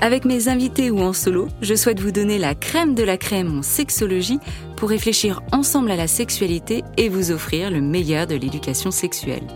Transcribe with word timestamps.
Avec 0.00 0.24
mes 0.24 0.48
invités 0.48 0.90
ou 0.90 1.00
en 1.00 1.12
solo, 1.12 1.48
je 1.62 1.74
souhaite 1.74 2.00
vous 2.00 2.10
donner 2.10 2.38
la 2.38 2.54
crème 2.54 2.94
de 2.94 3.02
la 3.02 3.16
crème 3.16 3.58
en 3.58 3.62
sexologie 3.62 4.38
pour 4.76 4.90
réfléchir 4.90 5.40
ensemble 5.52 5.90
à 5.90 5.96
la 5.96 6.08
sexualité 6.08 6.82
et 6.96 7.08
vous 7.08 7.30
offrir 7.30 7.70
le 7.70 7.80
meilleur 7.80 8.26
de 8.26 8.34
l'éducation 8.34 8.90
sexuelle. 8.90 9.46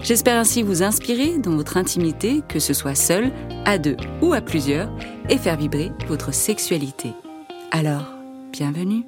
J'espère 0.00 0.38
ainsi 0.38 0.62
vous 0.62 0.82
inspirer 0.82 1.38
dans 1.38 1.56
votre 1.56 1.76
intimité, 1.76 2.42
que 2.48 2.60
ce 2.60 2.74
soit 2.74 2.94
seul, 2.94 3.32
à 3.64 3.78
deux 3.78 3.96
ou 4.22 4.34
à 4.34 4.40
plusieurs, 4.40 4.90
et 5.28 5.38
faire 5.38 5.56
vibrer 5.56 5.90
votre 6.06 6.32
sexualité. 6.32 7.12
Alors, 7.72 8.14
bienvenue 8.52 9.02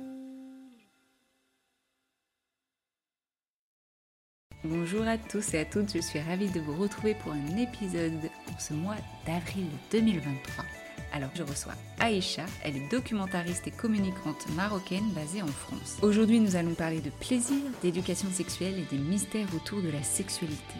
Bonjour 4.64 5.06
à 5.06 5.16
tous 5.16 5.54
et 5.54 5.60
à 5.60 5.64
toutes, 5.64 5.94
je 5.94 6.00
suis 6.00 6.18
ravie 6.18 6.50
de 6.50 6.58
vous 6.58 6.74
retrouver 6.74 7.14
pour 7.14 7.32
un 7.32 7.56
épisode 7.56 8.28
en 8.52 8.58
ce 8.58 8.74
mois 8.74 8.96
d'avril 9.24 9.66
2023. 9.92 10.64
Alors 11.12 11.30
je 11.34 11.42
reçois 11.42 11.74
Aïcha, 12.00 12.44
elle 12.62 12.76
est 12.76 12.90
documentariste 12.90 13.66
et 13.66 13.70
communicante 13.70 14.46
marocaine 14.54 15.10
basée 15.10 15.42
en 15.42 15.46
France. 15.46 15.96
Aujourd'hui 16.02 16.40
nous 16.40 16.56
allons 16.56 16.74
parler 16.74 17.00
de 17.00 17.10
plaisir, 17.10 17.56
d'éducation 17.82 18.28
sexuelle 18.30 18.74
et 18.78 18.94
des 18.94 19.02
mystères 19.02 19.52
autour 19.54 19.80
de 19.80 19.88
la 19.88 20.02
sexualité. 20.02 20.74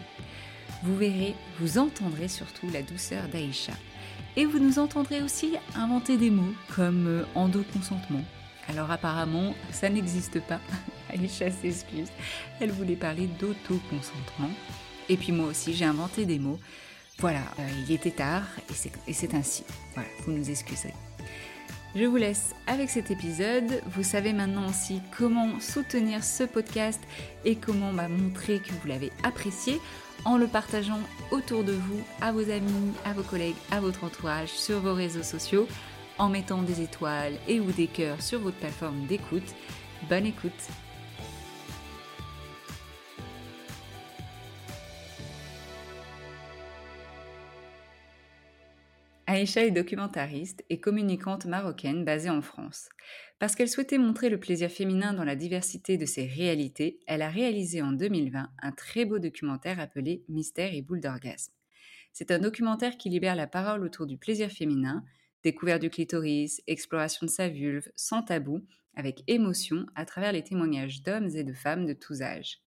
Vous 0.83 0.95
verrez, 0.95 1.35
vous 1.59 1.77
entendrez 1.77 2.27
surtout 2.27 2.69
la 2.71 2.81
douceur 2.81 3.27
d'Aïcha. 3.27 3.73
Et 4.37 4.45
vous 4.45 4.59
nous 4.59 4.79
entendrez 4.79 5.21
aussi 5.21 5.55
inventer 5.75 6.15
des 6.17 6.29
mots 6.29 6.53
comme 6.73 7.07
euh, 7.07 7.25
endo-consentement. 7.35 8.23
Alors 8.69 8.91
apparemment, 8.91 9.55
ça 9.71 9.89
n'existe 9.89 10.39
pas. 10.41 10.59
Aïcha 11.09 11.51
s'excuse. 11.51 12.09
Elle 12.61 12.71
voulait 12.71 12.95
parler 12.95 13.27
d'auto-consentement. 13.39 14.51
Et 15.09 15.17
puis 15.17 15.31
moi 15.31 15.47
aussi, 15.47 15.73
j'ai 15.73 15.85
inventé 15.85 16.25
des 16.25 16.39
mots 16.39 16.59
voilà, 17.19 17.41
euh, 17.59 17.67
il 17.85 17.93
était 17.93 18.11
tard 18.11 18.43
et 19.07 19.13
c'est 19.13 19.33
ainsi. 19.33 19.63
Voilà, 19.93 20.09
vous 20.25 20.31
nous 20.31 20.49
excuserez. 20.49 20.93
Je 21.95 22.05
vous 22.05 22.17
laisse 22.17 22.53
avec 22.67 22.89
cet 22.89 23.11
épisode. 23.11 23.81
Vous 23.87 24.03
savez 24.03 24.31
maintenant 24.31 24.69
aussi 24.69 25.01
comment 25.17 25.59
soutenir 25.59 26.23
ce 26.23 26.43
podcast 26.43 27.01
et 27.45 27.55
comment 27.55 27.91
bah, 27.91 28.07
montrer 28.07 28.59
que 28.59 28.71
vous 28.71 28.87
l'avez 28.87 29.11
apprécié 29.23 29.81
en 30.23 30.37
le 30.37 30.47
partageant 30.47 30.99
autour 31.31 31.63
de 31.63 31.73
vous, 31.73 32.01
à 32.21 32.31
vos 32.31 32.49
amis, 32.51 32.93
à 33.05 33.13
vos 33.13 33.23
collègues, 33.23 33.55
à 33.71 33.81
votre 33.81 34.03
entourage, 34.03 34.49
sur 34.49 34.79
vos 34.79 34.93
réseaux 34.93 35.23
sociaux, 35.23 35.67
en 36.19 36.29
mettant 36.29 36.61
des 36.61 36.81
étoiles 36.81 37.33
et 37.47 37.59
ou 37.59 37.71
des 37.71 37.87
cœurs 37.87 38.21
sur 38.21 38.39
votre 38.39 38.57
plateforme 38.57 39.05
d'écoute. 39.07 39.55
Bonne 40.09 40.25
écoute 40.25 40.69
Aïcha 49.31 49.63
est 49.63 49.69
documentariste 49.69 50.65
et 50.71 50.79
communicante 50.79 51.45
marocaine 51.45 52.03
basée 52.03 52.31
en 52.31 52.41
France. 52.41 52.89
Parce 53.37 53.53
qu'elle 53.53 53.69
souhaitait 53.69 53.99
montrer 53.99 54.27
le 54.27 54.39
plaisir 54.39 54.71
féminin 54.71 55.13
dans 55.13 55.23
la 55.23 55.35
diversité 55.35 55.99
de 55.99 56.05
ses 56.07 56.25
réalités, 56.25 56.99
elle 57.05 57.21
a 57.21 57.29
réalisé 57.29 57.83
en 57.83 57.91
2020 57.91 58.49
un 58.59 58.71
très 58.71 59.05
beau 59.05 59.19
documentaire 59.19 59.79
appelé 59.79 60.23
Mystère 60.29 60.73
et 60.73 60.81
boule 60.81 60.99
d'orgasme. 60.99 61.53
C'est 62.11 62.31
un 62.31 62.39
documentaire 62.39 62.97
qui 62.97 63.09
libère 63.09 63.35
la 63.35 63.45
parole 63.45 63.83
autour 63.83 64.07
du 64.07 64.17
plaisir 64.17 64.49
féminin, 64.49 65.05
découverte 65.43 65.83
du 65.83 65.91
clitoris, 65.91 66.63
exploration 66.65 67.27
de 67.27 67.31
sa 67.31 67.49
vulve, 67.49 67.87
sans 67.95 68.23
tabou, 68.23 68.65
avec 68.95 69.21
émotion, 69.27 69.85
à 69.93 70.05
travers 70.05 70.31
les 70.31 70.43
témoignages 70.43 71.03
d'hommes 71.03 71.29
et 71.35 71.43
de 71.43 71.53
femmes 71.53 71.85
de 71.85 71.93
tous 71.93 72.23
âges. 72.23 72.63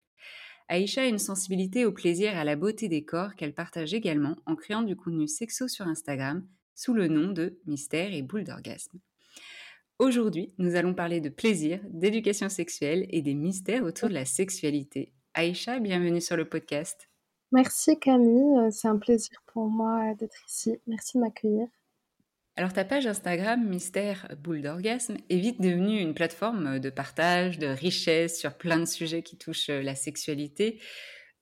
Aïcha 0.68 1.02
a 1.02 1.06
une 1.06 1.18
sensibilité 1.18 1.84
au 1.84 1.92
plaisir 1.92 2.32
et 2.32 2.38
à 2.38 2.44
la 2.44 2.56
beauté 2.56 2.88
des 2.88 3.04
corps 3.04 3.34
qu'elle 3.34 3.54
partage 3.54 3.94
également 3.94 4.36
en 4.46 4.56
créant 4.56 4.82
du 4.82 4.96
contenu 4.96 5.28
sexo 5.28 5.68
sur 5.68 5.86
Instagram 5.86 6.46
sous 6.74 6.94
le 6.94 7.08
nom 7.08 7.32
de 7.32 7.58
Mystère 7.66 8.12
et 8.12 8.22
Boule 8.22 8.44
d'orgasme. 8.44 8.98
Aujourd'hui, 9.98 10.52
nous 10.58 10.74
allons 10.74 10.94
parler 10.94 11.20
de 11.20 11.28
plaisir, 11.28 11.80
d'éducation 11.88 12.48
sexuelle 12.48 13.06
et 13.10 13.22
des 13.22 13.34
mystères 13.34 13.84
autour 13.84 14.08
de 14.08 14.14
la 14.14 14.24
sexualité. 14.24 15.12
Aïcha, 15.34 15.78
bienvenue 15.78 16.20
sur 16.20 16.36
le 16.36 16.48
podcast. 16.48 17.08
Merci 17.52 17.98
Camille, 17.98 18.58
euh, 18.58 18.70
c'est 18.70 18.88
un 18.88 18.96
plaisir 18.96 19.42
pour 19.46 19.68
moi 19.68 20.14
d'être 20.14 20.42
ici. 20.48 20.78
Merci 20.86 21.18
de 21.18 21.22
m'accueillir. 21.22 21.68
Alors 22.54 22.74
ta 22.74 22.84
page 22.84 23.06
Instagram 23.06 23.66
Mystère 23.66 24.28
Boule 24.44 24.60
d'orgasme 24.60 25.16
est 25.30 25.38
vite 25.38 25.62
devenue 25.62 26.00
une 26.00 26.12
plateforme 26.12 26.80
de 26.80 26.90
partage, 26.90 27.58
de 27.58 27.66
richesse 27.66 28.38
sur 28.38 28.58
plein 28.58 28.78
de 28.78 28.84
sujets 28.84 29.22
qui 29.22 29.38
touchent 29.38 29.70
euh, 29.70 29.80
la 29.80 29.94
sexualité. 29.94 30.78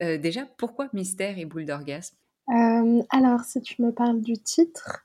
Euh, 0.02 0.18
déjà, 0.18 0.46
pourquoi 0.56 0.88
Mystère 0.92 1.36
et 1.36 1.46
Boule 1.46 1.64
d'orgasme? 1.64 2.16
Euh, 2.50 3.02
Alors, 3.10 3.40
si 3.40 3.60
tu 3.60 3.82
me 3.82 3.92
parles 3.92 4.20
du 4.20 4.34
titre, 4.34 5.04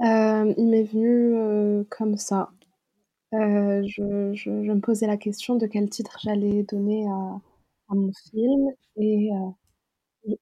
il 0.00 0.66
m'est 0.68 0.82
venu 0.82 1.84
comme 1.90 2.16
ça. 2.16 2.50
Je, 3.32 4.50
me 4.50 4.80
posais 4.80 5.06
la 5.06 5.16
question 5.16 5.54
de 5.54 5.66
quel 5.66 5.88
titre 5.88 6.18
j'allais 6.24 6.64
donner 6.64 7.06
à, 7.06 7.40
à, 7.90 7.94
mon 7.94 8.10
film 8.30 8.70
et 8.96 9.30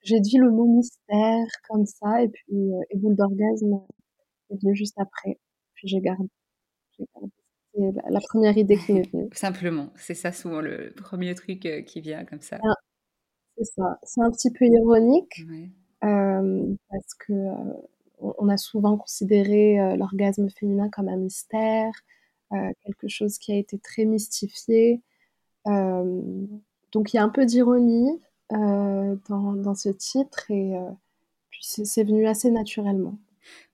j'ai 0.02 0.20
dit 0.20 0.38
le 0.38 0.50
mot 0.50 0.64
mystère 0.64 1.46
comme 1.68 1.86
ça 1.86 2.22
et 2.22 2.28
puis 2.28 2.70
et 2.90 2.96
boule 2.96 3.16
d'orgasme 3.16 3.80
c'est 4.48 4.60
venu 4.60 4.74
juste 4.74 4.98
après. 4.98 5.38
Puis 5.74 5.88
j'ai 5.88 6.00
gardé. 6.00 6.28
C'est 6.96 7.04
la, 8.10 8.20
première 8.20 8.56
idée 8.56 8.76
qui 8.76 8.92
m'est 8.92 9.10
venue. 9.10 9.28
Simplement, 9.32 9.92
c'est 9.96 10.14
ça 10.14 10.32
souvent 10.32 10.60
le 10.60 10.92
premier 10.96 11.34
truc 11.34 11.64
euh, 11.66 11.82
qui 11.82 12.00
vient 12.00 12.24
comme 12.24 12.40
ça. 12.40 12.58
Ah, 12.62 12.74
c'est 13.56 13.64
ça. 13.64 13.98
C'est 14.02 14.20
un 14.20 14.30
petit 14.30 14.50
peu 14.50 14.66
ironique 14.66 15.44
euh, 16.04 16.74
parce 16.90 17.14
que 17.14 17.32
euh, 17.32 18.34
on 18.38 18.48
a 18.48 18.56
souvent 18.56 18.96
considéré 18.96 19.96
l'orgasme 19.96 20.48
féminin 20.50 20.88
comme 20.90 21.08
un 21.08 21.16
mystère, 21.16 21.92
quelque 22.50 23.06
chose 23.06 23.38
qui 23.38 23.52
a 23.52 23.56
été 23.56 23.78
très 23.78 24.06
mystifié. 24.06 25.00
donc 25.64 27.12
il 27.12 27.16
y 27.16 27.18
a 27.18 27.22
un 27.22 27.28
peu 27.28 27.46
d'ironie 27.46 28.20
dans, 28.50 29.52
dans, 29.52 29.74
ce 29.76 29.90
titre 29.90 30.50
et 30.50 30.76
puis 31.50 31.60
c'est 31.62 32.02
venu 32.02 32.26
assez 32.26 32.50
naturellement. 32.50 33.16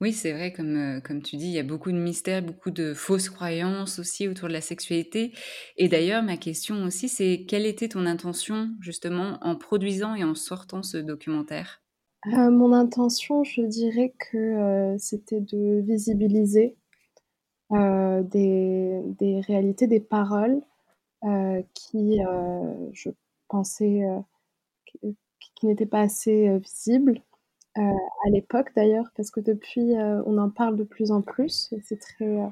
Oui, 0.00 0.12
c'est 0.12 0.32
vrai, 0.32 0.52
comme, 0.52 0.76
euh, 0.76 1.00
comme 1.00 1.22
tu 1.22 1.36
dis, 1.36 1.47
il 1.47 1.52
y 1.52 1.58
a 1.58 1.62
beaucoup 1.64 1.92
de 1.92 1.97
mystères, 1.97 2.42
beaucoup 2.42 2.70
de 2.70 2.94
fausses 2.94 3.30
croyances 3.30 3.98
aussi 3.98 4.28
autour 4.28 4.48
de 4.48 4.52
la 4.52 4.60
sexualité. 4.60 5.32
Et 5.76 5.88
d'ailleurs, 5.88 6.22
ma 6.22 6.36
question 6.36 6.84
aussi, 6.84 7.08
c'est 7.08 7.44
quelle 7.48 7.66
était 7.66 7.88
ton 7.88 8.06
intention 8.06 8.70
justement 8.80 9.38
en 9.42 9.56
produisant 9.56 10.14
et 10.14 10.25
en 10.25 10.34
sortant 10.34 10.82
ce 10.82 10.98
documentaire? 10.98 11.82
Euh, 12.26 12.50
Mon 12.50 12.72
intention, 12.72 13.44
je 13.44 13.62
dirais 13.62 14.14
que 14.19 14.36
euh, 14.36 14.97
c'était 14.98 15.41
de 15.41 15.81
visibiliser 15.86 16.76
des, 17.70 19.00
des, 19.19 19.41
réalités, 19.41 19.88
des 19.88 19.98
paroles 19.98 20.60
qui, 21.75 22.19
je 22.92 23.10
pensais, 23.48 24.02
qui, 25.00 25.66
n'étaient 25.66 25.86
pas 25.86 26.02
assez 26.02 26.56
visibles. 26.58 27.20
Euh, 27.77 27.81
à 28.27 28.31
l'époque 28.31 28.71
d'ailleurs, 28.77 29.11
parce 29.17 29.31
que 29.31 29.41
depuis, 29.41 29.97
euh, 29.97 30.23
on 30.27 30.39
en 30.39 30.49
parle 30.50 30.76
de 30.76 30.85
plus 30.85 31.11
en 31.11 31.23
plus 31.23 31.73
et 31.73 31.81
c'est 31.81 31.99
très, 31.99 32.25
euh, 32.25 32.47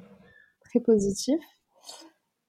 très 0.63 0.81
positif. 0.81 1.41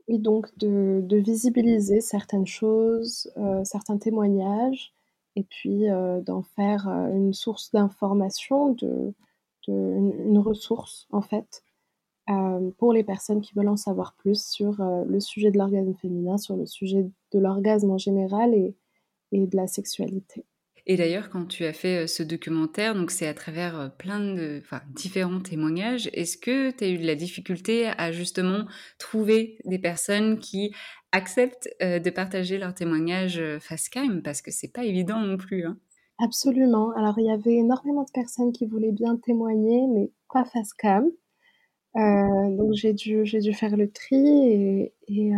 Et 0.07 0.17
donc 0.17 0.47
de 0.57 1.17
visibiliser 1.17 2.01
certaines 2.01 2.45
choses, 2.47 3.31
certains 3.63 3.97
témoignages 3.97 4.93
et 5.37 5.43
puis, 5.43 5.85
d'en 6.25 6.43
faire, 6.43 6.89
une 6.89 7.33
source 7.33 7.71
d'information, 7.71 8.73
de 8.73 9.13
une 9.69 10.39
ressource 10.39 11.07
en 11.11 11.21
fait, 11.21 11.63
pour 12.77 12.91
les 12.91 13.05
personnes 13.05 13.39
qui 13.39 13.53
veulent 13.55 13.69
en 13.69 13.77
savoir 13.77 14.13
plus 14.17 14.45
sur, 14.45 14.75
le 14.83 15.19
sujet 15.21 15.51
de 15.51 15.57
l'orgasme 15.57 15.93
féminin, 15.95 16.37
sur 16.37 16.57
le 16.57 16.65
sujet 16.65 17.09
de 17.31 17.39
l'orgasme 17.39 17.91
en 17.91 17.97
général 17.97 18.53
et 18.53 18.75
de 19.31 19.55
la 19.55 19.67
sexualité. 19.67 20.45
Et 20.85 20.97
d'ailleurs, 20.97 21.29
quand 21.29 21.45
tu 21.45 21.65
as 21.65 21.73
fait 21.73 22.07
ce 22.07 22.23
documentaire, 22.23 22.93
donc 22.93 23.09
c'est 23.09 23.27
à 23.27 23.33
travers 23.33 23.91
plein 23.97 24.19
de, 24.19 24.61
différents 24.93 25.39
témoignages, 25.39 26.09
est-ce 26.13 26.37
que 26.37 26.71
tu 26.71 26.83
as 26.83 26.89
eu 26.89 26.97
de 26.97 27.05
la 27.05 27.15
difficulté 27.15 27.87
à 27.87 28.11
justement 28.11 28.65
trouver 28.99 29.57
des 29.63 29.79
personnes 29.79 30.39
qui 30.39 30.73
acceptent 31.13 31.69
de 31.79 32.09
partager 32.09 32.57
leurs 32.57 32.73
témoignages 32.73 33.41
face 33.59 33.87
cam? 33.87 34.21
Parce 34.21 34.41
que 34.41 34.51
c'est 34.51 34.73
pas 34.73 34.83
évident 34.83 35.21
non 35.21 35.37
plus. 35.37 35.65
Hein. 35.65 35.77
Absolument. 36.19 36.91
Alors, 36.91 37.17
il 37.17 37.25
y 37.25 37.31
avait 37.31 37.55
énormément 37.55 38.03
de 38.03 38.11
personnes 38.11 38.51
qui 38.51 38.65
voulaient 38.65 38.91
bien 38.91 39.17
témoigner, 39.17 39.87
mais 39.87 40.11
pas 40.31 40.45
face 40.45 40.73
cam. 40.73 41.09
Euh, 41.95 42.57
donc, 42.57 42.73
j'ai 42.73 42.93
dû, 42.93 43.25
faire 43.53 43.75
le 43.75 43.91
tri 43.91 44.93
et 45.07 45.33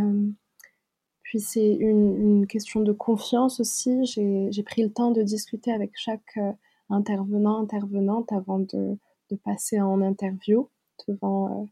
Puis 1.26 1.40
c'est 1.40 1.74
une 1.74 2.48
question 2.48 2.82
de 2.82 2.92
confiance 2.92 3.60
aussi. 3.60 4.06
J'ai 4.06 4.64
pris 4.64 4.84
le 4.84 4.92
temps 4.92 5.12
de 5.12 5.22
discuter 5.22 5.72
avec 5.72 5.92
chaque, 5.96 6.40
intervenant, 6.90 7.60
intervenante 7.60 8.32
avant 8.32 8.60
de 8.60 8.98
passer 9.44 9.82
en 9.82 10.02
interview 10.02 10.70
devant, 11.08 11.68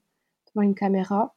devant 0.48 0.62
une 0.62 0.76
caméra 0.76 1.36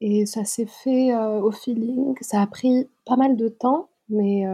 et 0.00 0.26
ça 0.26 0.44
s'est 0.44 0.66
fait, 0.66 1.14
au 1.16 1.50
feeling. 1.50 2.14
Ça 2.20 2.42
a 2.42 2.46
pris 2.46 2.88
pas 3.04 3.16
mal 3.16 3.36
de 3.36 3.48
temps, 3.48 3.88
mais 4.08 4.44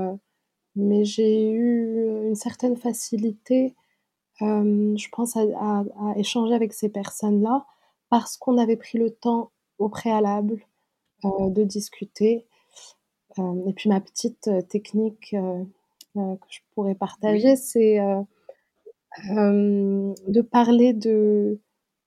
mais 0.76 1.04
j'ai 1.04 1.50
eu 1.50 2.26
une 2.26 2.34
certaine 2.34 2.76
facilité, 2.76 3.74
je 4.40 5.08
pense 5.10 5.36
à 5.36 5.84
échanger 6.16 6.54
avec 6.54 6.72
ces 6.72 6.88
personnes-là 6.88 7.66
parce 8.08 8.36
qu'on 8.36 8.58
avait 8.58 8.76
pris 8.76 8.98
le 8.98 9.10
temps 9.10 9.50
au 9.78 9.88
préalable, 9.88 10.64
de 11.24 11.64
discuter. 11.64 12.46
Et 13.38 13.72
puis 13.74 13.88
ma 13.88 14.00
petite, 14.00 14.50
technique, 14.68 15.34
que 16.14 16.46
je 16.48 16.60
pourrais 16.74 16.94
partager, 16.94 17.56
c'est, 17.56 17.98
de 19.28 20.40
parler 20.40 20.92
de 20.92 21.58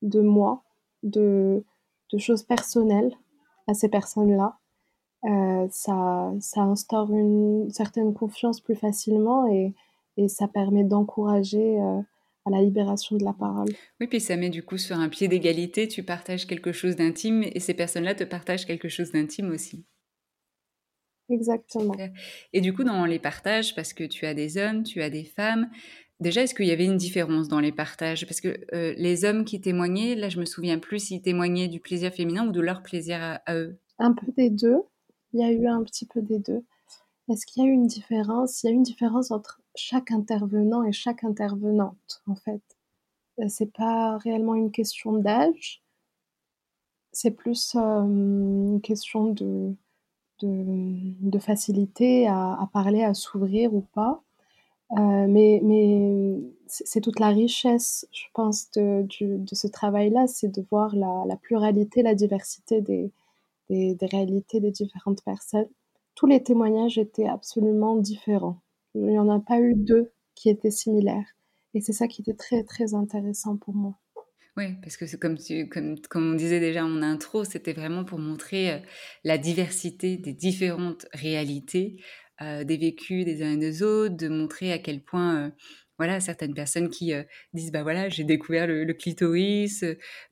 de 0.01 0.21
moi, 0.21 0.63
de 1.03 1.63
de 2.13 2.17
choses 2.17 2.43
personnelles 2.43 3.13
à 3.67 3.73
ces 3.73 3.89
personnes-là. 3.89 4.57
ça 5.69 6.33
ça 6.39 6.61
instaure 6.61 7.11
une 7.11 7.69
certaine 7.71 8.13
confiance 8.13 8.61
plus 8.61 8.75
facilement 8.75 9.47
et 9.47 9.73
et 10.17 10.27
ça 10.27 10.47
permet 10.47 10.83
d'encourager, 10.83 11.79
à 12.47 12.49
la 12.49 12.61
libération 12.61 13.17
de 13.17 13.23
la 13.23 13.33
parole. 13.33 13.69
Oui, 13.99 14.07
puis 14.07 14.19
ça 14.19 14.35
met 14.37 14.49
du 14.49 14.63
coup 14.63 14.77
sur 14.77 14.97
un 14.97 15.09
pied 15.09 15.27
d'égalité, 15.27 15.87
tu 15.87 16.03
partages 16.03 16.47
quelque 16.47 16.71
chose 16.71 16.95
d'intime 16.95 17.43
et 17.43 17.59
ces 17.59 17.73
personnes-là 17.73 18.15
te 18.15 18.23
partagent 18.23 18.65
quelque 18.65 18.89
chose 18.89 19.11
d'intime 19.11 19.51
aussi. 19.51 19.85
Exactement. 21.29 21.95
Et 22.53 22.61
du 22.61 22.73
coup, 22.73 22.83
dans 22.83 23.05
les 23.05 23.19
partages, 23.19 23.75
parce 23.75 23.93
que 23.93 24.03
tu 24.03 24.25
as 24.25 24.33
des 24.33 24.57
hommes, 24.57 24.83
tu 24.83 25.01
as 25.01 25.09
des 25.09 25.25
femmes, 25.25 25.69
déjà, 26.19 26.43
est-ce 26.43 26.55
qu'il 26.55 26.67
y 26.67 26.71
avait 26.71 26.85
une 26.85 26.97
différence 26.97 27.47
dans 27.47 27.59
les 27.59 27.71
partages? 27.71 28.25
Parce 28.25 28.41
que 28.41 28.57
euh, 28.73 28.93
les 28.97 29.25
hommes 29.25 29.45
qui 29.45 29.59
témoignaient, 29.59 30.15
là, 30.15 30.29
je 30.29 30.39
me 30.39 30.45
souviens 30.45 30.79
plus 30.79 30.99
s'ils 30.99 31.21
témoignaient 31.21 31.67
du 31.67 31.79
plaisir 31.79 32.13
féminin 32.13 32.47
ou 32.47 32.51
de 32.51 32.61
leur 32.61 32.81
plaisir 32.81 33.19
à, 33.21 33.55
eux. 33.55 33.77
Un 33.99 34.13
peu 34.13 34.31
des 34.37 34.49
deux. 34.49 34.81
Il 35.33 35.41
y 35.41 35.43
a 35.43 35.51
eu 35.51 35.67
un 35.67 35.83
petit 35.83 36.05
peu 36.05 36.21
des 36.21 36.39
deux. 36.39 36.63
Est-ce 37.29 37.45
qu'il 37.45 37.63
y 37.63 37.65
a 37.65 37.69
eu 37.69 37.73
une 37.73 37.87
différence? 37.87 38.63
Il 38.63 38.67
y 38.67 38.69
a 38.69 38.71
eu 38.71 38.75
une 38.75 38.83
différence 38.83 39.31
entre 39.31 39.61
chaque 39.75 40.11
intervenant 40.11 40.83
et 40.83 40.93
chaque 40.93 41.23
intervenante, 41.25 42.21
en 42.25 42.35
fait. 42.35 42.61
Euh, 43.39 43.45
c'est 43.49 43.71
pas 43.71 44.17
réellement 44.17 44.55
une 44.55 44.71
question 44.71 45.13
d'âge, 45.13 45.83
c'est 47.11 47.31
plus 47.31 47.75
euh, 47.75 48.03
une 48.03 48.79
question 48.81 49.31
de, 49.31 49.75
de, 50.41 51.39
facilité 51.39 52.27
à, 52.27 52.67
parler, 52.73 53.03
à 53.03 53.13
s'ouvrir 53.13 53.73
ou 53.73 53.81
pas. 53.93 54.21
Euh, 54.97 55.27
mais 55.27 55.59
mais 55.63 56.39
c'est 56.67 57.01
toute 57.01 57.19
la 57.19 57.29
richesse, 57.29 58.07
je 58.11 58.25
pense, 58.33 58.71
de, 58.71 59.05
de 59.19 59.55
ce 59.55 59.67
travail-là, 59.67 60.27
c'est 60.27 60.47
de 60.47 60.63
voir 60.71 60.95
la, 60.95 61.23
la, 61.27 61.35
pluralité, 61.35 62.03
la 62.03 62.15
diversité 62.15 62.81
des, 62.81 63.11
des, 63.69 63.95
des, 63.95 64.05
réalités 64.05 64.59
des 64.61 64.71
différentes 64.71 65.23
personnes. 65.23 65.67
Tous 66.15 66.25
les 66.25 66.41
témoignages 66.41 66.97
étaient 66.97 67.27
absolument 67.27 67.97
différents. 67.97 68.59
Il 68.95 69.07
n'y 69.07 69.19
en 69.19 69.29
a 69.29 69.39
pas 69.39 69.59
eu 69.59 69.75
deux 69.75 70.11
qui 70.35 70.49
étaient 70.49 70.71
similaires. 70.71 71.27
Et 71.73 71.81
c'est 71.81 71.93
ça 71.93 72.07
qui 72.07 72.21
était 72.21 72.33
très, 72.33 72.63
très 72.63 72.93
intéressant 72.93 73.57
pour 73.57 73.75
moi. 73.75 73.93
Oui, 74.57 74.73
parce 74.81 74.97
que 74.97 75.05
comme, 75.17 75.37
comme, 75.69 75.99
comme 76.09 76.31
on 76.31 76.35
disait 76.35 76.59
déjà 76.59 76.83
en 76.83 77.03
intro, 77.03 77.43
c'était 77.43 77.73
vraiment 77.73 78.03
pour 78.03 78.17
montrer 78.17 78.71
euh, 78.71 78.79
la 79.23 79.37
diversité 79.37 80.17
des 80.17 80.33
différentes 80.33 81.05
réalités, 81.13 82.01
euh, 82.41 82.63
des 82.63 82.77
vécus 82.77 83.23
des 83.23 83.43
uns 83.43 83.53
et 83.53 83.57
des 83.57 83.83
autres, 83.83 84.15
de 84.17 84.27
montrer 84.27 84.73
à 84.73 84.79
quel 84.79 85.03
point, 85.03 85.45
euh, 85.45 85.49
voilà, 85.99 86.19
certaines 86.19 86.55
personnes 86.55 86.89
qui 86.89 87.13
disent, 87.53 87.71
bah 87.71 87.83
voilà, 87.83 88.09
j'ai 88.09 88.23
découvert 88.23 88.65
le, 88.65 88.91
clitoris, 88.93 89.85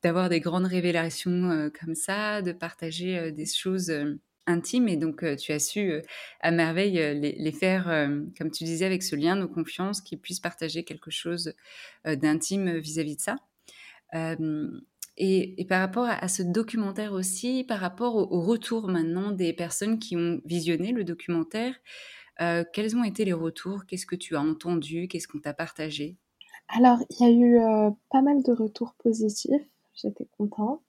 d'avoir 0.03 0.29
des 0.29 0.39
grandes 0.39 0.65
révélations 0.65 1.71
comme 1.79 1.95
ça, 1.95 2.43
de 2.43 2.51
partager 2.51 3.31
des 3.31 3.47
choses 3.47 3.91
intimes. 4.45 4.87
Et 4.87 4.95
donc, 4.95 5.25
tu 5.37 5.51
as 5.53 5.59
su 5.59 5.93
à 6.41 6.51
merveille 6.51 6.93
les, 6.93 7.35
les, 7.39 7.51
faire, 7.51 7.85
comme 8.37 8.51
tu 8.51 8.63
disais, 8.63 8.85
avec 8.85 9.01
ce 9.01 9.15
lien 9.15 9.35
de 9.35 9.45
confiance, 9.45 10.01
qu'ils 10.01 10.19
puissent 10.19 10.39
partager 10.39 10.83
quelque 10.83 11.09
chose 11.09 11.55
d'intime 12.05 12.77
vis-à-vis 12.77 13.15
de 13.15 13.21
ça. 13.21 13.37
Et, 15.17 15.65
par 15.69 15.79
rapport 15.79 16.05
à, 16.05 16.27
ce 16.27 16.43
documentaire 16.43 17.13
aussi, 17.13 17.63
par 17.63 17.79
rapport 17.79 18.15
au, 18.15 18.41
retour 18.41 18.87
maintenant 18.87 19.31
des 19.31 19.53
personnes 19.53 19.99
qui 19.99 20.17
ont 20.17 20.41
visionné 20.45 20.91
le 20.91 21.03
documentaire, 21.03 21.75
quels 22.73 22.95
ont 22.97 23.03
été 23.03 23.25
les 23.25 23.33
retours? 23.33 23.85
Qu'est-ce 23.85 24.05
que 24.05 24.15
tu 24.15 24.35
as 24.35 24.41
entendu? 24.41 25.07
Qu'est-ce 25.07 25.27
qu'on 25.27 25.39
t'a 25.39 25.53
partagé? 25.53 26.17
Alors, 26.67 26.97
il 27.09 27.25
y 27.25 27.29
a 27.29 27.31
eu 27.31 27.93
pas 28.11 28.21
mal 28.21 28.43
de 28.43 28.51
retours 28.51 28.93
positifs. 28.95 29.69
J'étais 29.93 30.27
contente. 30.37 30.81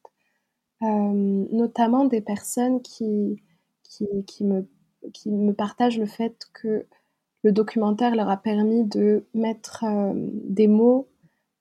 notamment 0.81 2.05
des 2.05 2.20
personnes 2.20 2.82
qui, 2.82 3.43
qui, 3.84 4.06
qui, 4.26 4.44
me, 4.44 4.69
qui 5.12 5.31
me 5.31 5.52
partagent 5.52 5.99
le 5.99 6.06
fait 6.06 6.49
que 6.52 6.87
le 7.43 7.52
documentaire 7.52 8.17
leur 8.17 8.29
a 8.29 8.37
permis 8.37 8.84
de 8.84 9.25
mettre 9.34 9.84
des 10.14 10.67
mots 10.67 11.08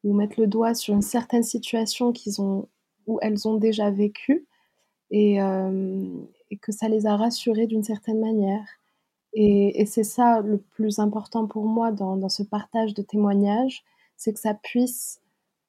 ou 0.06 0.14
mettre 0.14 0.40
le 0.40 0.48
doigt 0.48 0.76
sur 0.76 0.94
une 0.94 1.02
certaine 1.02 1.44
situation 1.44 2.14
qu'ils 2.14 2.40
ont, 2.40 2.70
où 3.08 3.18
elles 3.22 3.48
ont 3.48 3.56
déjà 3.56 3.90
vécu 3.90 4.48
et, 5.10 5.42
euh, 5.42 6.08
et 6.52 6.58
que 6.58 6.72
ça 6.72 6.88
les 6.88 7.08
a 7.08 7.18
rassurées 7.18 7.66
d'une 7.66 7.84
certaine 7.84 8.20
manière. 8.20 8.68
Et, 9.34 9.86
c'est 9.86 10.04
ça 10.04 10.42
le 10.42 10.60
plus 10.60 11.00
important 11.00 11.48
pour 11.48 11.66
moi 11.66 11.92
dans, 11.92 12.16
dans 12.16 12.30
ce 12.30 12.44
partage 12.44 12.94
de 12.94 13.02
témoignages, 13.02 13.84
c'est 14.16 14.32
que 14.32 14.40
ça 14.40 14.54
puisse 14.54 15.22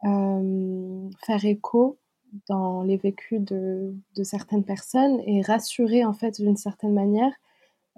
euh, 0.05 1.09
faire 1.25 1.45
écho 1.45 1.99
dans 2.49 2.83
les 2.83 2.99
vécus 2.99 3.41
de, 3.41 3.95
de, 4.15 4.23
certaines 4.23 4.65
personnes 4.65 5.21
et 5.27 5.41
rassurer 5.41 6.05
en 6.05 6.13
fait 6.13 6.41
d'une 6.41 6.57
certaine 6.57 6.93
manière 6.93 7.33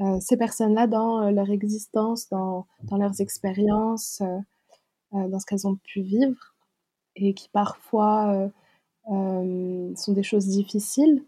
euh, 0.00 0.18
ces 0.20 0.36
personnes-là 0.36 0.86
dans 0.86 1.30
leur 1.30 1.50
existence, 1.50 2.28
dans, 2.28 2.66
dans 2.84 2.96
leurs 2.96 3.20
expériences. 3.20 4.22
Euh, 5.14 5.26
dans 5.28 5.38
ce 5.38 5.46
qu'elles 5.46 5.66
ont 5.66 5.76
pu 5.76 6.02
vivre 6.02 6.54
et 7.16 7.32
qui 7.32 7.48
parfois 7.48 8.34
euh, 8.34 8.48
euh, 9.10 9.94
sont 9.96 10.12
des 10.12 10.22
choses 10.22 10.46
difficiles 10.46 11.24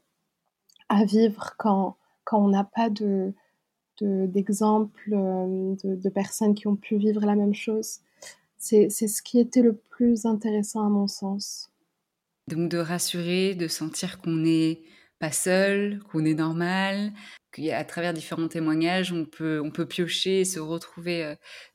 à 0.91 1.07
vivre 1.07 1.55
quand, 1.57 1.97
quand 2.25 2.45
on 2.45 2.49
n'a 2.49 2.65
pas 2.65 2.91
de, 2.91 3.33
d'exemples 4.03 5.11
de, 5.11 5.95
de, 5.95 6.09
personnes 6.11 6.55
qui 6.55 6.67
ont 6.67 6.77
pu 6.77 6.99
vivre 6.99 7.25
la 7.25 7.37
même 7.37 7.55
chose. 7.55 8.01
C'est, 8.59 8.91
ce 8.91 9.23
qui 9.23 9.39
était 9.39 9.63
le 9.63 9.75
plus 9.75 10.27
intéressant 10.27 10.85
à 10.85 10.91
mon 10.91 11.07
sens. 11.07 11.71
Donc 12.49 12.69
de 12.69 12.77
rassurer, 12.77 13.55
de 13.55 13.69
sentir 13.69 14.21
qu'on 14.21 14.37
n'est 14.37 14.83
pas 15.21 15.33
seul, 15.33 16.01
qu'on 16.11 16.25
est 16.25 16.35
normal, 16.35 17.13
à 17.73 17.85
travers 17.85 18.15
différents 18.15 18.49
témoignages, 18.49 19.13
on 19.13 19.25
peut, 19.25 19.61
on 19.63 19.71
peut 19.71 19.87
piocher 19.87 20.41
et 20.41 20.45
se 20.45 20.61
retrouver, 20.61 21.25
euh, 21.25 21.35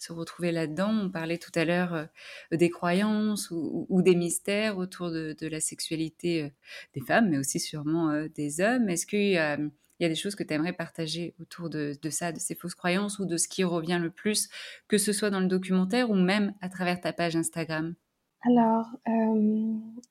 retrouver 0.09 0.51
là-dedans. 0.51 0.89
On 0.89 1.09
parlait 1.09 1.37
tout 1.37 1.51
à 1.55 1.65
l'heure 1.65 1.93
euh, 1.93 2.05
des 2.51 2.69
croyances 2.69 3.51
ou, 3.51 4.01
des 4.01 4.15
mystères 4.15 4.77
autour 4.77 5.11
de, 5.11 5.35
la 5.41 5.59
sexualité 5.59 6.43
euh, 6.43 6.49
des 6.93 7.01
femmes, 7.01 7.29
mais 7.29 7.37
aussi 7.37 7.59
sûrement 7.59 8.25
des 8.35 8.61
hommes. 8.61 8.89
Est-ce 8.89 9.05
qu'il 9.05 9.29
y 9.29 9.37
a, 9.37 9.57
y 9.99 10.05
a 10.05 10.09
des 10.09 10.15
choses 10.15 10.35
que 10.35 10.43
tu 10.43 10.53
aimerais 10.53 10.73
partager 10.73 11.35
autour 11.39 11.69
de, 11.69 11.97
ça, 12.09 12.31
de 12.31 12.39
ces 12.39 12.55
fausses 12.55 12.75
croyances 12.75 13.19
ou 13.19 13.25
de 13.25 13.37
ce 13.37 13.47
qui 13.47 13.63
revient 13.63 13.99
le 14.01 14.09
plus, 14.09 14.49
que 14.87 14.97
ce 14.97 15.13
soit 15.13 15.29
dans 15.29 15.39
le 15.39 15.47
documentaire 15.47 16.09
ou 16.09 16.15
même 16.15 16.53
à 16.61 16.69
travers 16.69 16.99
ta 16.99 17.13
page 17.13 17.35
Instagram? 17.35 17.95
Alors, 18.41 18.85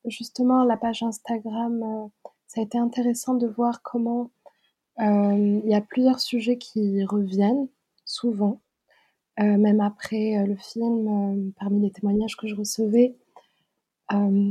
justement, 0.07 0.65
la 0.65 0.77
page 0.77 1.03
Instagram, 1.05 2.11
ça 2.55 2.61
a 2.61 2.65
été 2.65 2.79
intéressant 2.79 3.35
de 3.35 3.47
voir 3.49 3.83
comment 3.83 4.31
il 5.01 5.63
y 5.67 5.75
a 5.75 5.81
plusieurs 5.81 6.21
sujets 6.21 6.59
qui 6.59 7.05
reviennent 7.05 7.69
souvent, 8.05 8.61
même 9.39 9.81
après, 9.81 10.47
le 10.47 10.57
film, 10.57 11.53
parmi 11.61 11.83
les 11.83 11.91
témoignages 11.93 12.37
que 12.37 12.49
je 12.49 12.57
recevais, 12.57 13.17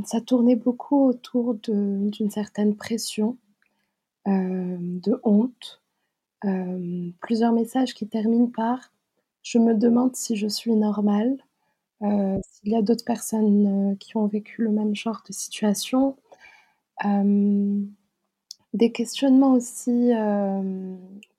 ça 0.06 0.20
tournait 0.26 0.56
beaucoup 0.56 1.06
autour 1.06 1.54
d'une 1.54 2.30
certaine 2.30 2.76
pression, 2.76 3.38
de 4.26 5.20
honte, 5.24 5.82
plusieurs 7.20 7.52
messages 7.52 7.94
qui 7.94 8.08
terminent 8.08 8.50
par: 8.54 8.92
«Je 9.42 9.58
me 9.58 9.74
demande 9.74 10.16
si 10.16 10.36
je 10.36 10.48
suis 10.48 10.74
normale», 10.76 11.38
s'il 12.02 12.72
y 12.72 12.76
a 12.76 12.82
d'autres 12.82 13.04
personnes, 13.06 13.96
qui 14.00 14.16
ont 14.18 14.26
vécu 14.26 14.62
le 14.62 14.70
même 14.70 14.94
genre 14.96 15.22
de 15.28 15.32
situation. 15.34 16.16
Des 18.72 18.92
questionnements 18.92 19.52
aussi, 19.52 20.12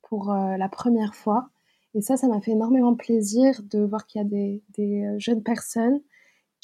pour, 0.03 0.34
la 0.34 0.69
première 0.69 1.15
fois 1.15 1.50
et 1.98 2.01
ça, 2.01 2.17
ça 2.17 2.27
m'a 2.27 2.41
fait 2.41 2.51
énormément 2.51 2.93
plaisir 2.93 3.62
de 3.63 3.79
voir 3.79 4.05
qu'il 4.05 4.22
y 4.22 4.25
a 4.25 4.62
des 4.77 5.15
jeunes 5.17 5.43
personnes 5.43 6.01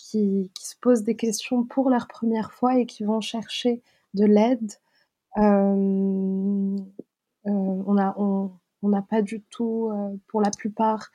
qui 0.01 0.51
qui 0.55 0.67
se 0.67 0.75
posent 0.81 1.03
des 1.03 1.15
questions 1.15 1.63
pour 1.63 1.89
leur 1.89 2.07
première 2.07 2.51
fois 2.51 2.77
et 2.77 2.85
qui 2.85 3.03
vont 3.03 3.21
chercher 3.21 3.81
de 4.13 4.25
l'aide. 4.25 4.73
on 5.35 6.77
a 7.97 8.15
on 8.83 8.89
n'a 8.89 9.01
pas 9.03 9.21
du 9.21 9.41
tout, 9.43 9.91
pour 10.27 10.41
la 10.41 10.51
plupart, 10.51 11.11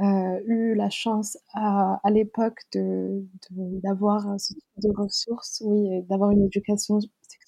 eu 0.00 0.74
la 0.74 0.90
chance 0.90 1.38
à 1.54 2.00
l'époque 2.10 2.60
de 2.72 3.26
de 3.50 3.80
d'avoir 3.80 4.40
ce 4.40 4.54
type 4.54 4.64
de 4.82 4.90
ressources, 4.96 5.62
oui 5.66 6.02
d'avoir 6.08 6.30
une 6.30 6.44
éducation 6.44 6.98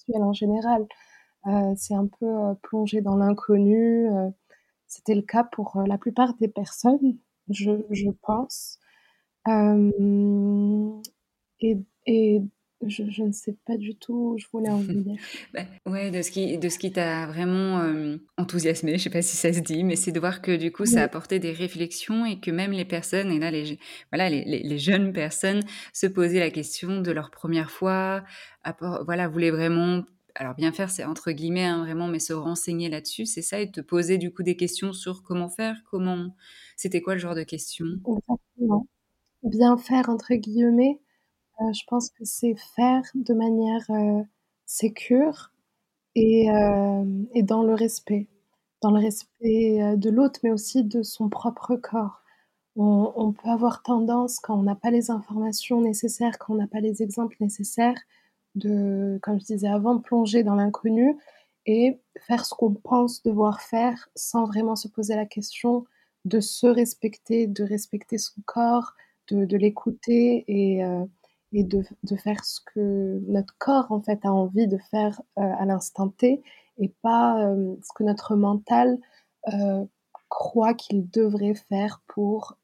en 0.09 0.33
général. 0.33 0.85
Heu, 1.47 1.73
c'est 1.77 1.95
un 1.95 2.07
peu, 2.07 2.27
plonger 2.63 3.01
dans 3.01 3.17
l'inconnu, 3.17 4.07
c'était 4.87 5.15
le 5.15 5.23
cas 5.23 5.43
pour, 5.45 5.81
la 5.87 5.97
plupart 5.99 6.35
des 6.35 6.47
personnes, 6.49 7.17
je 7.49 8.09
pense. 8.23 8.79
Je 12.87 13.03
je 13.09 13.23
ne 13.23 13.31
sais 13.31 13.57
pas 13.65 13.77
du 13.77 13.95
tout 13.95 14.33
où 14.33 14.37
je 14.37 14.47
voulais 14.51 14.69
en 14.69 14.81
venir. 14.83 15.21
Bah, 15.53 15.63
ouais, 15.85 16.11
de 16.11 16.21
ce 16.21 16.31
qui 16.31 16.57
de 16.57 16.69
ce 16.69 16.79
qui 16.79 16.91
t'a 16.91 17.27
vraiment, 17.27 17.83
hem, 17.83 18.19
enthousiasmé, 18.37 18.97
je 18.97 19.03
sais 19.03 19.09
pas 19.09 19.21
si 19.21 19.37
ça 19.37 19.53
se 19.53 19.59
dit, 19.59 19.83
mais 19.83 19.95
c'est 19.95 20.11
de 20.11 20.19
voir 20.19 20.41
que 20.41 20.55
du 20.55 20.71
coup 20.71 20.85
ça 20.85 21.01
a 21.01 21.03
apporté 21.05 21.39
des 21.39 21.51
réflexions 21.51 22.25
et 22.25 22.39
que 22.39 22.51
même 22.51 22.71
les 22.71 22.85
personnes 22.85 23.31
et 23.31 23.39
là 23.39 23.51
les 23.51 23.79
voilà 24.11 24.29
les 24.29 24.43
les 24.45 24.63
les 24.63 24.77
jeunes 24.77 25.13
personnes 25.13 25.61
se 25.93 26.07
posaient 26.07 26.39
la 26.39 26.51
question 26.51 27.01
de 27.01 27.11
leur 27.11 27.31
première 27.31 27.71
fois, 27.71 28.23
appor 28.63 29.03
voilà, 29.05 29.27
voulaient 29.27 29.51
vraiment 29.51 30.03
alors 30.35 30.55
«bien 30.55 30.71
faire» 30.71 30.89
c'est 30.89 31.03
entre 31.03 31.31
guillemets, 31.31 31.65
hein, 31.65 31.83
vraiment, 31.83 32.07
mais 32.07 32.19
se 32.19 32.33
renseigner 32.33 32.89
là-dessus, 32.89 33.25
c'est 33.25 33.41
ça? 33.41 33.59
Et 33.59 33.69
te 33.71 33.81
poser 33.81 34.17
du 34.17 34.33
coup 34.33 34.43
des 34.43 34.55
questions 34.55 34.93
sur 34.93 35.23
comment 35.23 35.49
faire? 35.49 35.75
Comment 35.89 36.35
c'était 36.77 37.01
quoi 37.01 37.13
le 37.15 37.19
genre 37.19 37.35
de 37.35 37.43
questions? 37.43 37.99
Exactement. 38.07 38.87
«Bien 39.43 39.77
faire» 39.77 40.09
entre 40.09 40.33
guillemets, 40.35 40.99
heu, 41.61 41.73
je 41.73 41.83
pense 41.87 42.09
que 42.11 42.25
c'est 42.25 42.55
faire 42.75 43.03
de 43.15 43.33
manière, 43.33 43.83
heu, 43.91 44.23
sécure 44.65 45.51
et 46.15 46.47
et 47.35 47.43
dans 47.43 47.63
le 47.63 47.75
respect. 47.75 48.27
Dans 48.81 48.91
le 48.91 48.99
respect, 49.01 49.81
heu, 49.81 49.97
de 49.97 50.09
l'autre, 50.11 50.39
mais 50.43 50.51
aussi 50.51 50.83
de 50.85 51.03
son 51.03 51.29
propre 51.29 51.75
corps. 51.77 52.21
On 52.77 53.33
peut 53.33 53.49
avoir 53.49 53.83
tendance, 53.83 54.39
quand 54.39 54.59
on 54.59 54.63
n'a 54.63 54.75
pas 54.75 54.91
les 54.91 55.11
informations 55.11 55.81
nécessaires, 55.81 56.37
quand 56.39 56.53
on 56.55 56.57
n'a 56.57 56.67
pas 56.67 56.81
les 56.81 57.03
exemples 57.03 57.37
nécessaires, 57.41 57.97
de, 58.55 59.19
comme 59.23 59.39
je 59.41 59.45
disais 59.45 59.67
avant, 59.69 59.99
plonger 59.99 60.43
dans 60.43 60.55
l'inconnu 60.55 61.17
et 61.67 62.01
faire 62.27 62.45
ce 62.45 62.53
qu'on 62.55 62.73
pense 62.75 63.23
devoir 63.23 63.61
faire, 63.61 64.09
sans 64.15 64.45
vraiment 64.45 64.75
se 64.77 64.87
poser 64.89 65.15
la 65.15 65.25
question 65.27 65.85
de 66.25 66.39
se 66.41 66.67
respecter, 66.67 67.47
de 67.47 67.63
respecter 67.63 68.17
son 68.19 68.41
corps, 68.45 68.93
de 69.29 69.45
de 69.45 69.57
l'écouter 69.57 70.45
et 70.47 70.83
et 71.51 71.63
de 71.63 71.83
de 72.03 72.15
faire 72.15 72.43
ce 72.45 72.59
que 72.61 73.21
notre 73.27 73.55
corps, 73.57 73.91
en 73.91 74.01
fait, 74.01 74.19
a 74.25 74.31
envie 74.31 74.67
de 74.67 74.77
faire, 74.89 75.21
heu, 75.37 75.43
à 75.43 75.65
l'instant 75.65 76.09
T 76.09 76.41
et 76.77 76.89
pas, 77.01 77.39
hem, 77.41 77.77
ce 77.81 77.89
que 77.93 78.03
notre 78.03 78.35
mental, 78.35 78.99
heu, 79.53 79.87
croit 80.29 80.73
qu'il 80.73 81.09
devrait 81.09 81.55
faire 81.55 82.01
pour, 82.07 82.57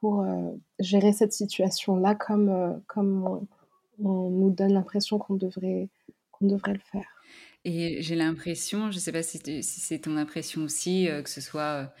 pour, 0.00 0.26
gérer 0.80 1.12
cette 1.12 1.32
situation-là 1.32 2.16
comme, 2.16 2.82
comme 2.88 3.46
on 4.02 4.30
nous 4.30 4.50
donne 4.50 4.72
l'impression 4.72 5.18
qu'on 5.18 5.34
devrait 5.34 5.88
qu'on 6.32 6.46
devrait 6.46 6.74
le 6.74 6.80
faire. 6.80 7.06
Et 7.64 8.02
j'ai 8.02 8.16
l'impression, 8.16 8.90
je 8.90 8.98
sais 8.98 9.12
pas 9.12 9.22
si 9.22 9.40
c'est 9.62 9.98
ton 10.00 10.16
impression 10.16 10.62
aussi, 10.62 11.08
que 11.24 11.30
ce 11.30 11.40
soit, 11.40 11.92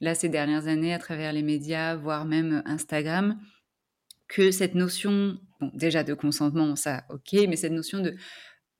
là 0.00 0.14
ces 0.14 0.28
dernières 0.28 0.66
années 0.66 0.94
à 0.94 0.98
travers 0.98 1.32
les 1.32 1.42
médias, 1.42 1.94
voire 1.94 2.24
même 2.24 2.62
Instagram, 2.66 3.38
que 4.28 4.50
cette 4.50 4.74
notion, 4.74 5.38
bon 5.60 5.70
déjà 5.74 6.04
de 6.04 6.14
consentement 6.14 6.76
ça 6.76 7.04
OK, 7.10 7.32
mais 7.48 7.56
cette 7.56 7.72
notion 7.72 8.02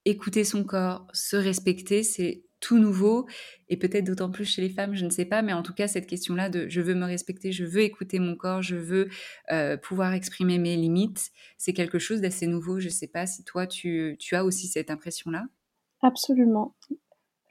d'écouter 0.06 0.44
son 0.44 0.64
corps, 0.64 1.06
se 1.12 1.36
respecter, 1.36 2.02
c'est 2.04 2.44
tout 2.60 2.78
nouveau 2.78 3.26
et 3.68 3.76
peut-être 3.78 4.04
d'autant 4.06 4.30
plus 4.30 4.46
chez 4.46 4.62
les 4.62 4.70
femmes, 4.70 4.94
je 4.94 5.04
ne 5.04 5.10
sais 5.10 5.26
pas, 5.26 5.42
mais 5.42 5.52
en 5.52 5.62
tout 5.62 5.74
cas 5.74 5.88
cette 5.88 6.06
question-là 6.06 6.48
de: 6.50 6.68
«Je 6.68 6.80
veux 6.80 6.94
me 6.94 7.04
respecter, 7.06 7.52
je 7.52 7.64
veux 7.64 7.82
écouter 7.82 8.18
mon 8.20 8.36
corps, 8.36 8.62
je 8.62 8.76
veux, 8.76 9.08
heu, 9.52 9.78
pouvoir 9.82 10.14
exprimer 10.14 10.58
mes 10.58 10.76
limites», 10.76 11.30
c'est 11.58 11.74
quelque 11.74 11.98
chose 11.98 12.20
d'assez 12.22 12.46
nouveau. 12.46 12.80
Je 12.80 12.88
sais 12.90 13.08
pas 13.08 13.26
si 13.26 13.44
toi 13.44 13.66
tu 13.66 14.16
tu 14.18 14.34
as 14.36 14.44
aussi 14.46 14.68
cette 14.68 14.90
impression-là? 14.90 15.44
Absolument. 16.02 16.74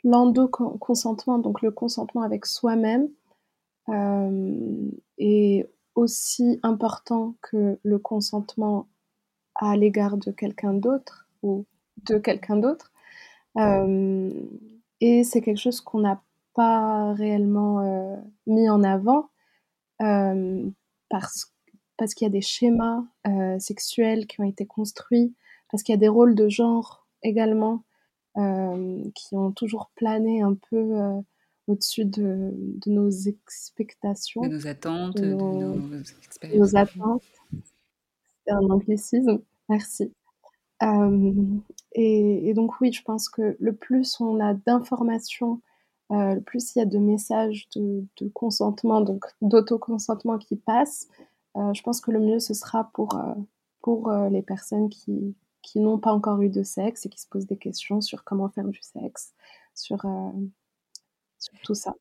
L'endo-con 0.04 0.78
consentement, 0.80 1.40
donc 1.40 1.62
le 1.62 1.72
consentement 1.72 2.24
avec 2.24 2.46
soi-même, 2.46 3.10
hem, 3.90 4.92
est 5.20 5.70
aussi 5.96 6.60
important 6.64 7.36
que 7.42 7.80
le 7.84 8.00
consentement 8.00 8.88
à 9.56 9.78
l'égard 9.78 10.18
de 10.18 10.32
quelqu'un 10.32 10.74
d'autre 10.74 11.28
ou 11.44 11.66
de 12.10 12.18
quelqu'un 12.20 12.58
d'autre. 12.58 12.92
Hem 13.58 14.34
et 15.02 15.24
c'est 15.26 15.42
quelque 15.42 15.60
chose 15.60 15.82
qu'on 15.82 16.00
n'a 16.02 16.22
pas 16.56 17.14
réellement, 17.14 17.82
heu, 17.84 18.18
mis 18.48 18.70
en 18.70 18.84
avant, 18.84 19.30
hem, 20.02 20.74
parce 21.10 21.54
parce 21.98 22.14
qu'il 22.16 22.26
y 22.28 22.30
a 22.30 22.32
des 22.32 22.42
schémas, 22.42 23.04
sexuels 23.60 24.28
qui 24.28 24.42
ont 24.42 24.46
été 24.46 24.66
construits, 24.68 25.36
parce 25.72 25.84
qu'il 25.84 25.94
y 25.94 25.98
a 25.98 26.00
des 26.00 26.10
rôles 26.10 26.36
de 26.36 26.50
genre 26.50 27.08
également, 27.24 27.84
qui 29.16 29.36
ont 29.36 29.52
toujours 29.54 29.92
plané 29.96 30.42
un 30.44 30.56
peu, 30.72 30.94
au-dessus 31.68 32.06
de 32.06 32.52
de 32.54 32.92
nos 32.92 33.10
De 33.10 33.30
expectations, 33.30 34.44
nos 34.44 34.60
de 34.60 34.68
attentes, 34.68 35.18
de 35.18 35.34
nos 35.34 35.54
nos 35.54 35.74
de 35.74 35.98
nos 35.98 36.02
expériences. 36.02 36.74
Mmh 36.74 36.78
attentes. 36.78 37.24
C'est 38.46 38.54
un 38.54 38.70
anglicisme, 38.70 39.42
merci. 39.70 40.12
Hem 40.82 41.62
et 41.94 42.50
et 42.50 42.54
donc 42.54 42.82
oui, 42.82 42.92
je 42.92 43.02
pense 43.04 43.30
que 43.30 43.56
le 43.60 43.74
plus 43.74 44.20
on 44.20 44.40
a 44.40 44.54
d'informations, 44.54 45.62
heu, 46.12 46.36
le 46.36 46.42
plus 46.42 46.76
il 46.76 46.80
y 46.80 46.82
a 46.82 46.86
de 46.86 46.98
messages 46.98 47.68
de 47.76 48.06
de 48.20 48.28
consentement, 48.30 49.02
donc 49.02 49.26
d'auto-consentement 49.42 50.38
qui 50.38 50.56
passent, 50.58 51.08
heu, 51.58 51.74
je 51.74 51.82
pense 51.84 52.02
que 52.02 52.12
le 52.12 52.20
mieux 52.20 52.40
ce 52.40 52.54
sera 52.54 52.90
pour, 52.94 53.18
pour, 53.82 54.12
les 54.12 54.42
personnes 54.42 54.90
qui 54.90 55.36
qui 55.62 55.80
n'ont 55.80 55.98
pas 56.00 56.12
encore 56.14 56.42
eu 56.42 56.50
de 56.50 56.64
sexe 56.64 57.06
et 57.06 57.10
qui 57.10 57.22
se 57.22 57.28
posent 57.28 57.48
des 57.48 57.58
questions 57.58 58.02
sur 58.02 58.24
comment 58.26 58.50
faire 58.50 58.68
du 58.68 58.82
sexe, 58.82 59.34
sur, 59.74 60.06
heu, 61.54 61.58
sur 61.58 61.60
tout 61.64 61.76
ça. 61.76 61.94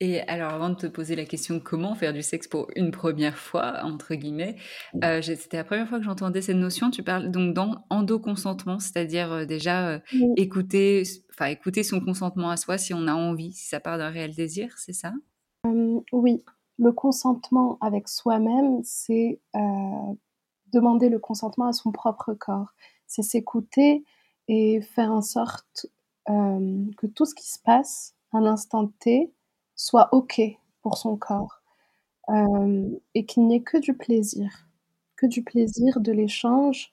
Et 0.00 0.20
alors 0.28 0.52
avant 0.52 0.70
de 0.70 0.76
te 0.76 0.86
poser 0.86 1.16
la 1.16 1.24
question: 1.24 1.58
«Comment 1.60 1.94
faire 1.96 2.12
du 2.12 2.22
sexe 2.22 2.46
pour 2.46 2.68
une 2.76 2.92
première 2.92 3.36
fois?» 3.36 3.80
entre 3.84 4.14
guillemets, 4.14 4.56
heu, 5.04 5.20
j'ai 5.22 5.34
c'était 5.36 5.56
la 5.56 5.64
première 5.64 5.88
fois 5.88 5.98
que 5.98 6.04
j'entendais 6.04 6.40
cette 6.42 6.56
notion. 6.56 6.90
Tu 6.90 7.02
parles 7.02 7.30
donc 7.32 7.52
d'en 7.54 7.84
endo-consentement, 7.90 8.78
c'est-à-dire, 8.78 9.32
heu, 9.32 9.46
déjà, 9.46 10.00
Oui. 10.12 10.36
écouter 10.36 11.02
enfin 11.32 11.46
écouter 11.46 11.82
son 11.82 12.00
consentement 12.00 12.50
à 12.50 12.56
soi 12.56 12.78
si 12.78 12.94
on 12.94 13.08
a 13.08 13.14
envie, 13.14 13.52
si 13.52 13.66
ça 13.68 13.80
part 13.80 13.98
d'un 13.98 14.10
réel 14.10 14.34
désir, 14.34 14.74
c'est 14.78 14.92
ça? 14.92 15.12
Oui, 16.12 16.44
le 16.78 16.92
consentement 16.92 17.78
avec 17.80 18.08
soi-même, 18.08 18.80
c'est, 18.84 19.40
demander 20.72 21.08
le 21.08 21.18
consentement 21.18 21.66
à 21.66 21.72
son 21.72 21.92
propre 21.92 22.34
corps. 22.34 22.72
C'est 23.06 23.22
s'écouter 23.22 24.04
et 24.48 24.80
faire 24.80 25.12
en 25.12 25.22
sorte, 25.22 25.86
que 26.26 27.06
tout 27.06 27.24
ce 27.24 27.34
qui 27.34 27.48
se 27.50 27.58
passe 27.58 28.14
à 28.32 28.40
l'instant 28.40 28.88
T 29.00 29.32
soit 29.76 30.08
OK 30.12 30.40
pour 30.82 30.98
son 30.98 31.16
corps, 31.16 31.62
hem 32.28 32.98
et 33.14 33.26
qu'il 33.26 33.46
n'y 33.48 33.56
ait 33.56 33.62
que 33.62 33.78
du 33.78 33.94
plaisir, 33.94 34.68
que 35.16 35.26
du 35.26 35.42
plaisir, 35.44 36.00
de 36.00 36.12
l'échange, 36.12 36.92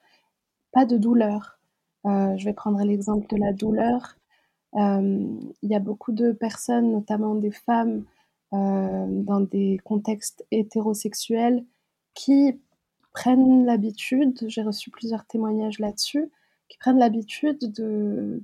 pas 0.74 0.86
de 0.86 0.98
douleur. 0.98 1.60
Heu, 2.08 2.38
je 2.38 2.46
vais 2.46 2.54
prendre 2.54 2.84
l'exemple 2.84 3.28
de 3.30 3.38
la 3.38 3.54
douleur. 3.54 4.18
Hem, 4.76 5.40
il 5.64 5.72
y 5.72 5.76
a 5.76 5.80
beaucoup 5.80 6.14
de 6.14 6.32
personnes, 6.34 6.92
notamment 6.92 7.36
des 7.36 7.52
femmes, 7.52 8.06
dans 8.54 9.42
des 9.42 9.80
contextes 9.86 10.46
hétérosexuels 10.52 11.66
qui 12.16 12.60
prennent 13.14 13.66
l'habitude, 13.66 14.46
j'ai 14.48 14.62
reçu 14.64 14.92
plusieurs 14.92 15.26
témoignages 15.26 15.80
là-dessus, 15.80 16.32
qui 16.70 16.78
prennent 16.78 17.00
l'habitude 17.00 17.60
de 17.74 18.42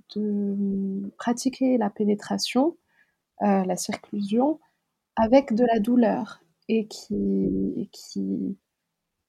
pratiquer 1.18 1.78
la 1.78 1.90
pénétration, 1.90 2.76
heu, 3.44 3.64
la 3.66 3.76
circlusion 3.78 4.60
avec 5.18 5.54
de 5.56 5.66
la 5.66 5.80
douleur 5.80 6.42
et 6.70 6.88
qui 6.88 7.90
qui 7.94 8.58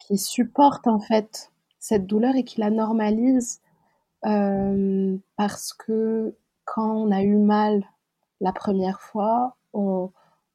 qui 0.00 0.19
supportent 0.19 0.87
en 0.88 1.00
fait 1.00 1.50
cette 1.81 2.07
douleur 2.07 2.37
et 2.37 2.45
qui 2.45 2.61
la 2.61 2.71
normalisent, 2.71 3.61
hem, 4.25 5.21
parce 5.37 5.73
que 5.75 6.37
quand 6.66 6.92
on 6.97 7.12
a 7.12 7.23
eu 7.25 7.37
mal 7.38 7.85
la 8.40 8.52
première 8.52 9.00
fois, 9.02 9.57
on 9.75 10.11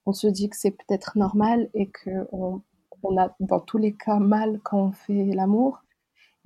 on 0.08 0.14
se 0.14 0.28
dit 0.28 0.50
que 0.50 0.58
c'est 0.58 0.72
peut-être 0.72 1.18
normal 1.18 1.70
et 1.76 1.92
qu'on 1.92 2.62
on 3.04 3.18
a 3.18 3.36
dans 3.42 3.60
tous 3.62 3.78
les 3.80 3.94
cas 3.96 4.20
mal 4.20 4.60
quand 4.64 4.80
on 4.82 4.92
fait 4.94 5.26
l'amour. 5.36 5.84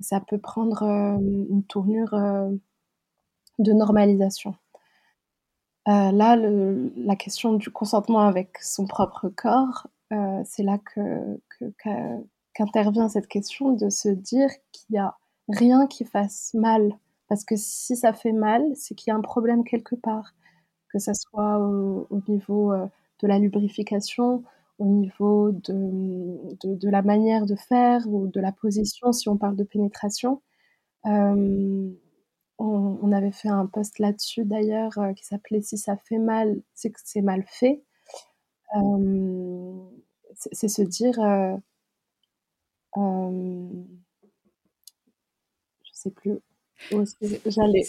Ça 0.00 0.20
peut 0.20 0.38
prendre, 0.38 0.82
hem, 0.84 1.46
une 1.50 1.64
tournure, 1.64 2.14
de 3.58 3.72
normalisation. 3.72 4.54
Heu, 5.88 6.12
là, 6.12 6.36
la 6.36 7.16
question 7.16 7.54
du 7.54 7.70
consentement 7.70 8.20
avec 8.20 8.58
son 8.60 8.86
propre 8.86 9.28
corps, 9.28 9.88
heu, 10.12 10.42
c'est 10.44 10.62
là 10.62 10.78
que 10.78 11.40
que 11.48 11.64
qu'intervient 12.54 13.08
cette 13.08 13.28
question 13.28 13.72
de 13.72 13.88
se 13.88 14.08
dire 14.10 14.50
qu'il 14.72 14.94
y 14.96 14.98
a 14.98 15.16
rien 15.48 15.86
qui 15.86 16.04
fasse 16.04 16.54
mal. 16.54 16.98
Parce 17.28 17.44
que 17.44 17.56
si 17.56 17.96
ça 17.96 18.12
fait 18.12 18.32
mal, 18.32 18.62
c'est 18.76 18.94
qu'il 18.94 19.10
y 19.10 19.14
a 19.14 19.16
un 19.16 19.22
problème 19.22 19.64
quelque 19.64 19.96
part. 19.96 20.34
que 20.90 20.98
ça 21.00 21.14
soit 21.14 21.58
au, 21.60 22.06
niveau 22.28 22.74
de 23.22 23.28
la 23.28 23.38
lubrification, 23.38 24.44
au 24.78 24.86
niveau 24.86 25.52
de, 25.52 26.90
la 26.90 27.02
manière 27.02 27.46
de 27.46 27.56
faire 27.56 28.06
ou 28.08 28.28
de 28.28 28.40
la 28.40 28.52
position, 28.52 29.12
si 29.12 29.28
on 29.28 29.38
parle 29.38 29.56
de 29.56 29.64
pénétration. 29.64 30.42
On, 32.58 33.12
avait 33.12 33.32
fait 33.32 33.48
un 33.48 33.66
post 33.66 33.98
là-dessus 33.98 34.44
d'ailleurs 34.44 34.92
qui 35.16 35.24
s'appelait 35.24 35.62
Si 35.62 35.78
ça 35.78 35.96
fait 35.96 36.18
mal, 36.18 36.62
c'est 36.74 36.90
que 36.90 37.00
c'est 37.02 37.22
mal 37.22 37.44
fait. 37.46 37.82
c'est 40.52 40.68
se 40.68 40.82
dire 40.82 41.18
je 45.84 45.90
sais 45.92 46.10
plus 46.10 46.38
où 46.92 47.04
j'allais. 47.46 47.82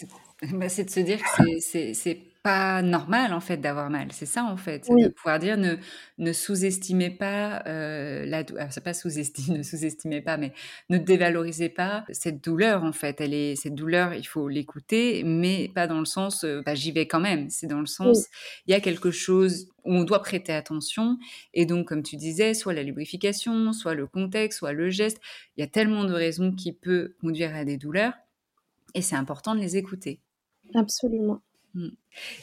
Bah, 0.53 0.69
c'est 0.69 0.85
de 0.85 0.89
se 0.89 0.99
dire 0.99 1.19
que 1.19 1.59
c'est 1.59 2.32
pas 2.43 2.81
normal 2.81 3.31
en 3.33 3.39
fait 3.39 3.55
d'avoir 3.55 3.89
mal. 3.89 4.11
C'est 4.11 4.25
ça 4.25 4.43
en 4.43 4.57
fait, 4.57 4.89
de 4.89 5.07
pouvoir 5.07 5.39
dire 5.39 5.55
ne, 5.55 5.77
ne 6.17 6.33
sous-estimez 6.33 7.09
pas 7.09 7.63
euh, 7.67 8.25
la 8.25 8.43
douleur. 8.43 8.67
C'est 8.69 8.83
pas 8.83 8.93
sous-estimez, 8.93 9.57
ne 9.59 9.63
sous-estimez 9.63 10.21
pas, 10.21 10.35
mais 10.35 10.51
ne 10.89 10.97
dévalorisez 10.97 11.69
pas 11.69 12.03
cette 12.11 12.43
douleur 12.43 12.83
en 12.83 12.91
fait. 12.91 13.21
Elle 13.21 13.33
est 13.33 13.55
cette 13.55 13.75
douleur, 13.75 14.13
il 14.13 14.25
faut 14.25 14.49
l'écouter, 14.49 15.23
mais 15.23 15.71
pas 15.73 15.87
dans 15.87 15.99
le 15.99 16.05
sens 16.05 16.43
euh, 16.43 16.61
bah, 16.65 16.75
j'y 16.75 16.91
vais 16.91 17.07
quand 17.07 17.21
même. 17.21 17.49
C'est 17.49 17.67
dans 17.67 17.79
le 17.79 17.85
sens 17.85 18.27
il 18.67 18.71
y 18.71 18.73
a 18.73 18.81
quelque 18.81 19.11
chose 19.11 19.69
où 19.85 19.93
on 19.93 20.03
doit 20.03 20.21
prêter 20.21 20.51
attention 20.51 21.17
et 21.53 21.65
donc 21.65 21.87
comme 21.87 22.03
tu 22.03 22.17
disais, 22.17 22.53
soit 22.53 22.73
la 22.73 22.83
lubrification, 22.83 23.71
soit 23.71 23.93
le 23.93 24.05
contexte, 24.05 24.59
soit 24.59 24.73
le 24.73 24.89
geste. 24.89 25.21
Il 25.55 25.61
y 25.61 25.63
a 25.63 25.67
tellement 25.67 26.03
de 26.03 26.13
raisons 26.13 26.51
qui 26.51 26.73
peuvent 26.73 27.09
conduire 27.21 27.55
à 27.55 27.63
des 27.63 27.77
douleurs 27.77 28.13
et 28.95 29.01
c'est 29.01 29.15
important 29.15 29.55
de 29.55 29.61
les 29.61 29.77
écouter. 29.77 30.19
Absolument. 30.75 31.41
Mmh. 31.73 31.89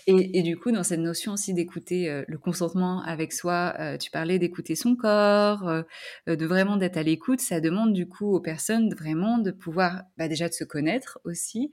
Et, 0.08 0.42
du 0.42 0.56
coup, 0.56 0.72
dans 0.72 0.82
cette 0.82 0.99
notion 0.99 1.34
aussi 1.34 1.54
d'écouter 1.54 2.10
euh, 2.10 2.25
le 2.26 2.38
consentement 2.38 3.00
avec 3.02 3.32
soi, 3.32 3.75
euh, 3.78 3.96
tu 3.96 4.10
parlais 4.10 4.40
d'écouter 4.40 4.75
son 4.75 4.96
corps, 4.96 5.68
euh, 5.68 5.82
de 6.26 6.46
vraiment 6.46 6.76
d'être 6.76 6.96
à 6.96 7.04
l'écoute. 7.04 7.40
Ça 7.40 7.60
demande 7.60 7.92
du 7.92 8.08
coup 8.08 8.34
aux 8.34 8.40
personnes 8.40 8.92
vraiment 8.92 9.38
de 9.38 9.52
pouvoir 9.52 10.02
bah, 10.18 10.26
déjà 10.26 10.49
de 10.49 10.54
se 10.54 10.64
connaître 10.64 11.20
aussi, 11.25 11.70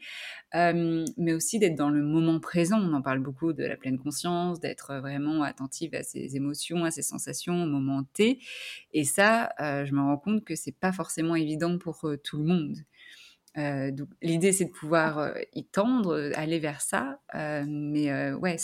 mais 0.53 1.33
aussi 1.33 1.57
d'être 1.57 1.75
dans 1.75 1.89
le 1.89 2.03
moment 2.03 2.39
présent. 2.39 2.79
On 2.79 2.93
en 2.93 3.01
parle 3.01 3.19
beaucoup 3.19 3.53
de 3.53 3.63
la 3.63 3.75
pleine 3.75 3.97
conscience, 3.97 4.59
d'être 4.59 4.95
vraiment 4.97 5.41
attentive 5.41 5.95
à 5.95 6.03
ses 6.03 6.35
émotions, 6.35 6.83
à 6.85 6.91
ses 6.91 7.01
sensations 7.01 7.63
au 7.63 7.67
moment 7.67 8.03
T. 8.13 8.39
Et 8.93 9.03
ça, 9.03 9.49
je 9.59 9.91
me 9.93 10.01
rends 10.01 10.17
compte 10.17 10.43
que 10.45 10.55
c'est 10.55 10.77
pas 10.77 10.91
forcément 10.91 11.35
évident 11.35 11.77
pour 11.77 12.05
tout 12.23 12.37
le 12.37 12.43
monde. 12.43 12.75
Euh, 13.57 13.91
l'idée, 14.21 14.51
c'est 14.51 14.65
de 14.65 14.71
pouvoir 14.71 15.17
euh, 15.17 15.33
y 15.53 15.65
tendre, 15.65 16.31
aller 16.35 16.59
vers 16.59 16.81
ça, 16.81 17.19
euh, 17.33 17.63
mais 17.67 18.33
ouais, 18.33 18.57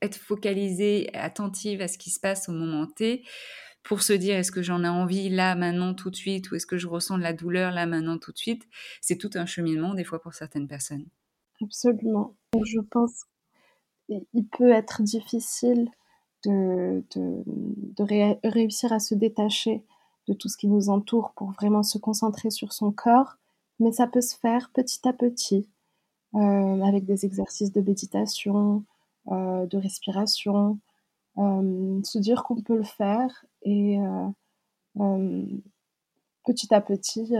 être 0.00 0.16
focalisé, 0.16 1.10
attentive 1.14 1.80
à 1.80 1.88
ce 1.88 1.98
qui 1.98 2.10
se 2.10 2.20
passe 2.20 2.48
au 2.48 2.52
moment 2.52 2.86
T, 2.86 3.24
pour 3.82 4.02
se 4.02 4.12
dire 4.12 4.36
est-ce 4.36 4.52
que 4.52 4.62
j'en 4.62 4.84
ai 4.84 4.88
envie 4.88 5.28
là, 5.28 5.54
maintenant, 5.54 5.94
tout 5.94 6.10
de 6.10 6.16
suite, 6.16 6.50
ou 6.50 6.54
est-ce 6.54 6.66
que 6.66 6.78
je 6.78 6.86
ressens 6.86 7.18
de 7.18 7.22
la 7.22 7.32
douleur 7.32 7.72
là, 7.72 7.86
maintenant, 7.86 8.18
tout 8.18 8.32
de 8.32 8.38
suite? 8.38 8.66
C'est 9.00 9.16
tout 9.16 9.30
un 9.34 9.46
cheminement 9.46 9.94
des 9.94 10.04
fois 10.04 10.20
pour 10.20 10.34
certaines 10.34 10.66
personnes. 10.66 11.06
Absolument. 11.62 12.34
Je 12.64 12.80
pense 12.80 13.24
qu'il 14.06 14.46
peut 14.58 14.70
être 14.70 15.02
difficile 15.02 15.88
de 16.44 17.02
réussir 18.48 18.92
à 18.92 18.98
se 18.98 19.14
détacher 19.14 19.82
de 20.28 20.34
tout 20.34 20.48
ce 20.48 20.56
qui 20.56 20.68
nous 20.68 20.88
entoure 20.88 21.32
pour 21.36 21.52
vraiment 21.52 21.82
se 21.82 21.98
concentrer 21.98 22.50
sur 22.50 22.72
son 22.72 22.92
corps 22.92 23.36
mais 23.80 23.92
ça 23.92 24.06
peut 24.06 24.20
se 24.20 24.36
faire 24.36 24.70
petit 24.72 25.06
à 25.08 25.12
petit, 25.12 25.68
euh, 26.34 26.82
avec 26.82 27.06
des 27.06 27.24
exercices 27.24 27.72
de 27.72 27.80
méditation, 27.80 28.84
euh, 29.28 29.66
de 29.66 29.78
respiration, 29.78 30.78
euh, 31.38 32.00
se 32.02 32.18
dire 32.18 32.44
qu'on 32.44 32.60
peut 32.60 32.76
le 32.76 32.82
faire 32.82 33.46
et 33.62 33.98
petit 36.44 36.74
à 36.74 36.80
petit, 36.80 37.34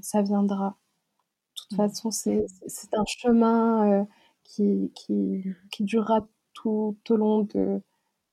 ça 0.00 0.22
viendra. 0.22 0.70
De 0.70 1.60
toute 1.60 1.72
mmh. 1.72 1.76
façon, 1.76 2.10
c'est 2.10 2.94
un 2.94 3.04
chemin 3.06 4.06
qui, 4.44 4.92
qui, 4.94 5.44
qui, 5.70 5.84
durera 5.84 6.26
tout 6.52 6.96
au 7.10 7.16
long 7.16 7.42
de, 7.42 7.82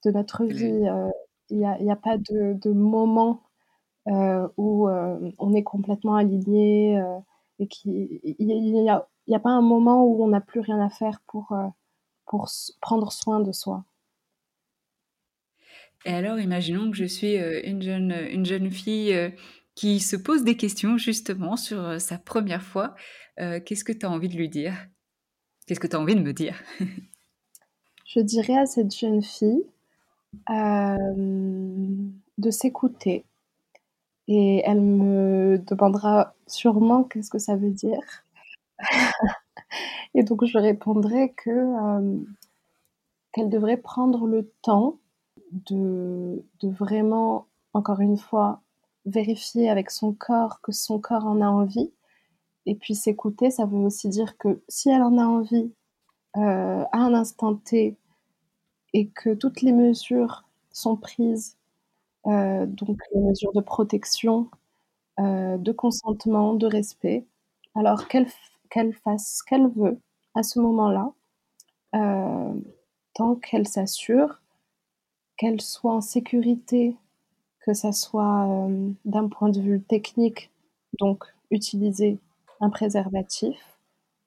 de 0.05 0.11
notre 0.11 0.45
vie. 0.45 0.83
Il 1.49 1.57
n'y 1.57 1.65
a, 1.65 1.93
a, 1.93 1.95
pas 1.95 2.17
de, 2.17 2.53
de 2.53 2.71
moment 2.71 3.41
où 4.05 4.87
on 4.87 5.53
est 5.53 5.63
complètement 5.63 6.15
aligné 6.15 7.01
et 7.59 7.67
qu'il 7.67 8.21
n'y 8.25 8.89
a, 8.89 9.07
a, 9.31 9.39
pas 9.39 9.51
un 9.51 9.61
moment 9.61 10.03
où 10.05 10.23
on 10.23 10.27
n'a 10.27 10.41
plus 10.41 10.59
rien 10.59 10.79
à 10.79 10.89
faire 10.89 11.21
pour, 11.27 11.51
euh, 11.51 11.67
pour 12.25 12.49
prendre 12.81 13.11
soin 13.11 13.39
de 13.39 13.51
soi. 13.51 13.85
Et 16.05 16.11
alors, 16.11 16.39
imaginons 16.39 16.91
que 16.91 16.97
je 16.97 17.05
suis 17.05 17.37
euh, 17.37 17.61
une 17.63 17.81
jeune, 17.81 18.11
une 18.31 18.45
jeune 18.45 18.69
fille 18.69 19.13
euh, 19.13 19.29
qui 19.75 19.99
se 19.99 20.15
pose 20.15 20.43
des 20.43 20.57
questions 20.57 20.97
justement 20.97 21.55
sur 21.55 21.99
sa 21.99 22.17
première 22.17 22.63
fois. 22.63 22.95
Qu'est-ce 23.37 23.83
que 23.83 23.91
tu 23.91 24.05
as 24.05 24.11
envie 24.11 24.29
de 24.29 24.35
lui 24.35 24.47
dire? 24.47 24.75
Qu'est-ce 25.65 25.79
que 25.79 25.87
tu 25.87 25.95
as 25.95 25.99
envie 25.99 26.13
de 26.13 26.21
me 26.21 26.33
dire? 26.33 26.61
Je 28.05 28.19
dirais 28.19 28.55
à 28.55 28.67
cette 28.67 28.95
jeune 28.95 29.23
fille 29.23 29.63
de 32.37 32.51
s'écouter, 32.51 33.25
et 34.27 34.61
elle 34.65 34.81
me 34.81 35.57
demandera 35.57 36.33
sûrement 36.47 37.03
qu'est-ce 37.03 37.29
que 37.29 37.39
ça 37.39 37.55
veut 37.55 37.71
dire. 37.71 38.23
et 40.13 40.23
donc 40.23 40.45
je 40.45 40.57
répondrai 40.57 41.33
que 41.33 41.49
euh, 41.49 42.19
qu'elle 43.31 43.49
devrait 43.49 43.77
prendre 43.77 44.27
le 44.27 44.51
temps 44.61 44.99
de, 45.51 46.45
de 46.61 46.69
vraiment, 46.69 47.47
encore 47.73 47.99
une 47.99 48.17
fois, 48.17 48.61
vérifier 49.05 49.69
avec 49.69 49.91
son 49.91 50.13
corps 50.13 50.61
que 50.61 50.71
son 50.71 50.99
corps 50.99 51.25
en 51.25 51.41
a 51.41 51.47
envie. 51.47 51.91
Et 52.65 52.75
puis 52.75 52.95
s'écouter, 52.95 53.51
ça 53.51 53.65
veut 53.65 53.77
aussi 53.77 54.07
dire 54.09 54.37
que 54.37 54.63
si 54.69 54.89
elle 54.89 55.03
en 55.03 55.17
a 55.17 55.25
envie 55.25 55.73
euh, 56.37 56.83
à 56.91 56.97
un 56.97 57.13
instant 57.13 57.55
T 57.55 57.97
et 58.93 59.09
que 59.09 59.33
toutes 59.33 59.61
les 59.61 59.73
mesures 59.73 60.45
sont 60.71 60.95
prises 60.95 61.57
euh, 62.27 62.65
donc 62.65 62.99
les 63.13 63.21
mesures 63.21 63.53
de 63.53 63.61
protection, 63.61 64.49
euh, 65.19 65.57
de 65.57 65.71
consentement, 65.71 66.53
de 66.55 66.67
respect. 66.67 67.25
Alors 67.75 68.07
qu'elle 68.07 68.27
fasse 68.93 69.37
ce 69.39 69.43
qu'elle 69.43 69.67
veut 69.69 69.99
à 70.35 70.43
ce 70.43 70.59
moment-là, 70.59 71.13
euh, 71.95 72.53
tant 73.15 73.35
qu'elle 73.35 73.67
s'assure 73.67 74.41
qu'elle 75.37 75.61
soit 75.61 75.93
en 75.93 76.01
sécurité, 76.01 76.95
que 77.61 77.73
ça 77.73 77.91
soit 77.91 78.67
d'un 79.05 79.27
point 79.29 79.49
de 79.49 79.61
vue 79.61 79.81
technique, 79.81 80.51
donc 80.99 81.25
utiliser 81.51 82.19
un 82.61 82.69
préservatif 82.69 83.57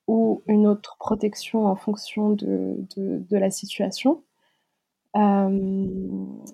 ou 0.08 0.42
une 0.46 0.66
autre 0.66 0.96
protection 0.98 1.66
en 1.66 1.76
fonction 1.76 2.32
de 2.32 2.76
la 3.30 3.50
situation. 3.50 4.22
Euh, 5.16 5.48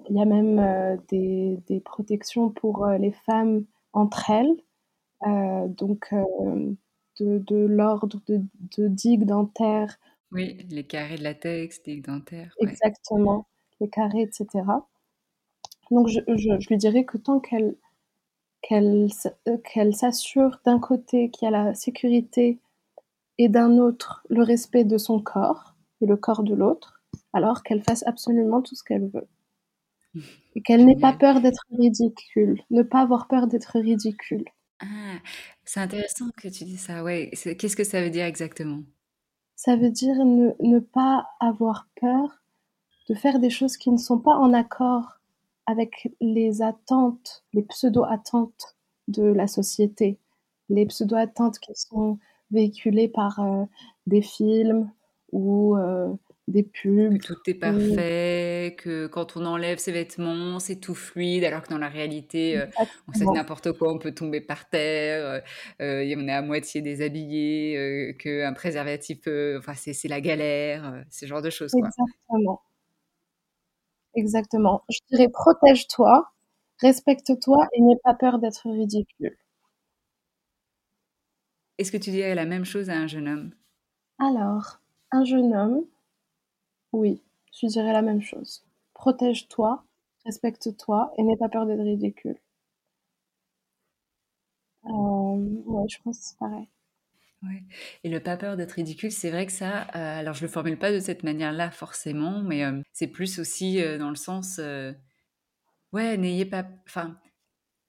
il 0.09 0.17
y 0.17 0.21
a 0.21 0.25
même 0.25 0.59
euh, 0.59 0.97
des, 1.09 1.59
des, 1.67 1.81
protections 1.81 2.51
pour 2.51 2.87
euh, 2.87 2.97
les 2.97 3.11
femmes 3.11 3.65
entre 3.93 4.31
elles, 4.31 4.57
donc 5.77 6.13
de, 6.13 7.39
de 7.39 7.57
l'ordre 7.57 8.21
de, 8.27 8.41
de 8.77 8.89
digues 8.89 9.27
dentaires. 9.27 9.99
Oui, 10.31 10.67
les 10.71 10.85
carrés 10.85 11.17
de 11.17 11.25
latex, 11.25 11.83
digues 11.83 12.07
dentaires. 12.07 12.55
Exactement, 12.61 13.47
les 13.81 13.89
carrés, 13.89 14.23
etc. 14.23 14.65
Donc 15.91 16.09
je, 16.09 16.21
je, 16.29 16.69
lui 16.69 16.77
dirais 16.77 17.05
que 17.05 17.19
tant 17.19 17.41
qu'elle 17.41 17.77
qu'elle 18.63 19.09
qu'elle 19.65 19.95
s'assure 19.95 20.61
d'un 20.65 20.79
côté 20.79 21.31
qu'il 21.31 21.47
y 21.47 21.49
a 21.49 21.51
la 21.51 21.75
sécurité 21.75 22.61
et 23.39 23.49
d'un 23.49 23.79
autre 23.79 24.25
le 24.29 24.43
respect 24.43 24.85
de 24.85 24.99
son 24.99 25.21
corps 25.21 25.75
et 26.01 26.07
le 26.07 26.17
corps 26.17 26.45
de 26.45 26.55
l'autre, 26.55 27.02
alors 27.33 27.63
qu'elle 27.63 27.83
fasse 27.83 28.07
absolument 28.07 28.63
tout 28.63 28.75
ce 28.75 28.85
qu'elle 28.85 29.09
veut. 29.09 29.29
Et 30.55 30.63
qu'elle 30.63 30.85
n'ait 30.85 30.99
pas 30.99 31.15
peur 31.15 31.41
d'être 31.41 31.65
ridicule, 31.71 32.63
ne 32.71 32.83
pas 32.83 33.01
avoir 33.01 33.27
peur 33.27 33.47
d'être 33.47 33.79
ridicule. 33.79 34.45
Ah, 34.81 35.19
c'est 35.65 35.81
intéressant 35.81 36.27
que 36.37 36.49
tu 36.49 36.65
dis 36.65 36.77
ça, 36.77 37.03
ouais. 37.05 37.31
Qu'est-ce 37.33 37.77
que 37.77 37.85
ça 37.85 38.03
veut 38.03 38.11
dire 38.11 38.25
exactement? 38.25 38.83
Ça 39.55 39.77
veut 39.77 39.91
dire 39.91 40.17
ne, 40.25 40.79
pas 40.81 41.29
avoir 41.39 41.87
peur 42.01 42.43
de 43.09 43.15
faire 43.15 43.39
des 43.39 43.51
choses 43.51 43.77
qui 43.77 43.91
ne 43.91 43.97
sont 43.97 44.19
pas 44.19 44.35
en 44.35 44.53
accord 44.53 45.21
avec 45.67 46.09
les 46.21 46.63
attentes, 46.63 47.45
les 47.53 47.63
pseudo-attentes 47.63 48.77
de 49.07 49.23
la 49.23 49.47
société, 49.47 50.19
les 50.69 50.87
pseudo-attentes 50.87 51.61
qui 51.61 51.73
sont 51.75 52.19
véhiculées 52.51 53.09
par 53.09 53.39
euh, 53.39 53.65
des 54.07 54.23
films 54.23 54.91
ou 55.31 55.77
euh, 55.77 56.13
des 56.49 56.63
pubs 56.63 57.19
Que 57.21 57.27
tout 57.27 57.37
est 57.47 57.55
où 57.63 58.03
parfait, 58.03 58.75
que 58.79 59.07
quand 59.07 59.37
on 59.37 59.45
enlève 59.45 59.79
ses 59.79 59.93
vêtements, 59.93 60.59
c'est 60.59 60.77
tout 60.81 60.95
fluide, 60.95 61.45
alors 61.45 61.63
que 61.63 61.69
dans 61.69 61.79
la 61.79 61.89
réalité, 61.89 62.57
heu, 62.57 62.69
on 63.07 63.13
sait 63.13 63.29
que 63.29 63.35
n'importe 63.35 63.73
quoi, 63.73 63.93
on 63.93 63.99
peut 63.99 64.13
tomber 64.15 64.41
par 64.41 64.69
terre, 64.71 65.43
heu, 65.81 66.03
et 66.03 66.17
on 66.17 66.27
est 66.27 66.33
à 66.33 66.41
moitié 66.43 66.81
déshabillé, 66.81 67.77
heu, 67.79 68.13
qu'un 68.15 68.53
préservatif 68.55 69.21
peut 69.21 69.57
enfin, 69.59 69.75
c'est 69.75 70.09
la 70.09 70.21
galère, 70.23 71.05
ce 71.11 71.27
genre 71.27 71.43
de 71.43 71.51
choses, 71.51 71.75
quoi. 71.75 71.91
exactement, 71.99 72.63
exactement. 74.15 74.83
Je 74.89 75.01
dirais 75.11 75.29
protège-toi, 75.29 76.33
respecte-toi 76.81 77.69
et 77.75 77.83
n'aie 77.83 77.99
pas 78.03 78.15
peur 78.15 78.39
d'être 78.39 78.71
ridicule. 78.71 79.37
Est-ce 81.77 81.93
que 81.93 81.99
tu 81.99 82.11
dirais 82.11 82.35
la 82.35 82.47
même 82.47 82.65
chose 82.65 82.89
à 82.89 82.97
un 82.97 83.07
jeune 83.07 83.29
homme? 83.29 83.51
Alors, 84.19 84.81
un 85.11 85.23
jeune 85.27 85.55
homme, 85.55 85.85
oui, 86.93 87.21
je 87.53 87.67
dirais 87.67 87.93
la 87.93 88.03
même 88.03 88.23
chose. 88.23 88.65
Protège-toi, 88.95 89.85
respecte-toi 90.25 91.13
et 91.19 91.23
n'aie 91.23 91.37
pas 91.37 91.49
peur 91.49 91.67
d'être 91.67 91.83
ridicule. 91.83 92.39
Hem, 94.85 95.63
ouais, 95.67 95.89
je 95.89 95.99
pense 96.03 96.19
que 96.21 96.25
c'est 96.25 96.39
pareil. 96.39 96.69
Ouais 97.43 97.63
et 98.05 98.09
le 98.09 98.21
pas 98.21 98.37
peur 98.37 98.57
d'être 98.57 98.73
ridicule, 98.73 99.11
c'est 99.11 99.31
vrai 99.31 99.47
que 99.47 99.53
ça, 99.53 99.83
heu, 99.97 99.99
alors 99.99 100.35
je 100.35 100.43
le 100.43 100.49
formule 100.49 100.79
pas 100.79 100.93
de 100.93 101.01
cette 101.01 101.25
manière-là 101.25 101.71
forcément, 101.73 102.43
mais 102.43 102.59
hem, 102.61 102.83
c'est 102.93 103.09
plus 103.09 103.39
aussi, 103.41 103.81
dans 103.99 104.11
le 104.11 104.17
sens, 104.17 104.61
ouais, 105.93 106.17
n'ayez 106.17 106.45
pas 106.47 106.65
enfin 106.87 107.19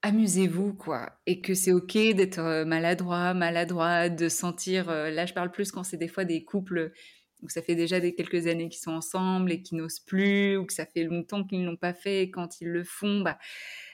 Amusez-vous 0.03 0.73
quoi 0.75 1.19
et 1.27 1.41
que 1.41 1.53
c'est 1.55 1.73
OK 1.73 1.93
d'être, 1.93 2.39
heu, 2.39 2.65
maladroit, 2.65 4.09
de 4.09 4.29
sentir, 4.29 4.87
là 4.91 5.25
je 5.25 5.33
parle 5.33 5.51
plus 5.51 5.71
quand 5.71 5.83
c'est 5.83 5.97
des 5.97 6.07
fois 6.09 6.25
des 6.25 6.43
couples, 6.45 6.93
où 7.43 7.49
ça 7.49 7.61
fait 7.61 7.75
déjà 7.75 7.99
des 7.99 8.15
quelques 8.15 8.47
années 8.47 8.69
qu'ils 8.69 8.81
sont 8.81 8.91
ensemble 8.93 9.51
et 9.51 9.61
qui 9.61 9.75
n'osent 9.75 9.99
plus 9.99 10.57
ou 10.57 10.65
que 10.65 10.73
ça 10.73 10.85
fait 10.85 11.03
longtemps 11.03 11.43
qu'ils 11.43 11.61
ne 11.61 11.65
l'ont 11.67 11.75
pas 11.77 11.93
fait 11.93 12.23
et 12.23 12.31
quand 12.31 12.61
ils 12.61 12.69
le 12.69 12.83
font, 12.83 13.21
bah, 13.21 13.37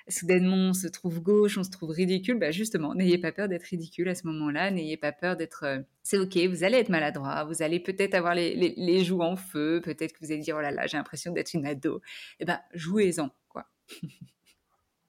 soudainement 0.08 0.70
on 0.70 0.74
se 0.74 0.88
trouve 0.88 1.22
gauche, 1.22 1.58
on 1.58 1.64
se 1.64 1.70
trouve 1.70 1.92
ridicule. 1.92 2.40
Bah, 2.40 2.52
justement, 2.52 2.96
n'ayez 2.96 3.18
pas 3.18 3.32
peur 3.32 3.48
d'être 3.48 3.64
ridicule 3.64 4.10
à 4.10 4.16
ce 4.16 4.26
moment-là, 4.28 4.72
n'ayez 4.72 4.98
pas 4.98 5.12
peur 5.12 5.36
d'être, 5.38 5.66
heu 5.66 5.86
c'est 6.04 6.18
OK, 6.18 6.38
vous 6.38 6.64
allez 6.64 6.78
être 6.78 6.90
maladroit, 6.90 7.44
vous 7.46 7.62
allez 7.62 7.80
peut-être 7.80 8.16
avoir 8.16 8.34
les 8.36 8.56
les 8.56 9.04
joues 9.04 9.22
en 9.22 9.36
feu, 9.36 9.82
peut-être 9.84 10.14
que 10.14 10.20
vous 10.26 10.32
allez 10.32 10.42
dire: 10.42 10.56
«Oh 10.58 10.62
là 10.62 10.72
là, 10.72 10.88
j'ai 10.88 10.98
l'impression 10.98 11.32
d'être 11.34 11.54
une 11.54 11.66
ado» 11.68 12.02
et 12.40 12.46
ben, 12.46 12.60
jouez-en 12.74 13.30
quoi. 13.50 13.66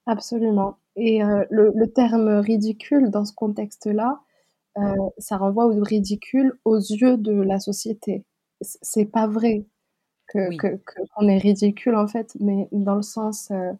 Absolument 0.06 0.78
et 0.96 1.22
heu, 1.22 1.46
le 1.50 1.86
terme 1.86 2.28
ridicule 2.40 3.10
dans 3.10 3.24
ce 3.24 3.32
contexte-là, 3.32 4.20
heu, 4.78 4.82
ça 5.18 5.36
renvoie 5.38 5.66
au 5.66 5.82
ridicule 5.82 6.58
aux 6.64 6.78
yeux 6.78 7.16
de 7.18 7.32
la 7.32 7.60
société. 7.60 8.24
C'est 8.62 9.06
pas 9.06 9.26
vrai 9.26 9.66
que 10.28 10.50
Oui. 10.50 10.58
que 10.58 10.76
que 10.78 11.00
qu'on 11.14 11.28
est 11.28 11.38
ridicule 11.38 11.96
en 11.96 12.08
fait, 12.08 12.36
mais 12.40 12.68
dans 12.72 12.96
le 12.96 13.02
sens, 13.02 13.50
heu, 13.52 13.72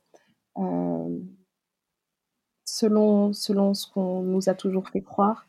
hem, 0.56 1.28
selon 2.64 3.34
selon 3.34 3.74
ce 3.74 3.86
qu'on 3.86 4.22
nous 4.22 4.48
a 4.48 4.54
toujours 4.54 4.88
fait 4.88 5.02
croire, 5.02 5.46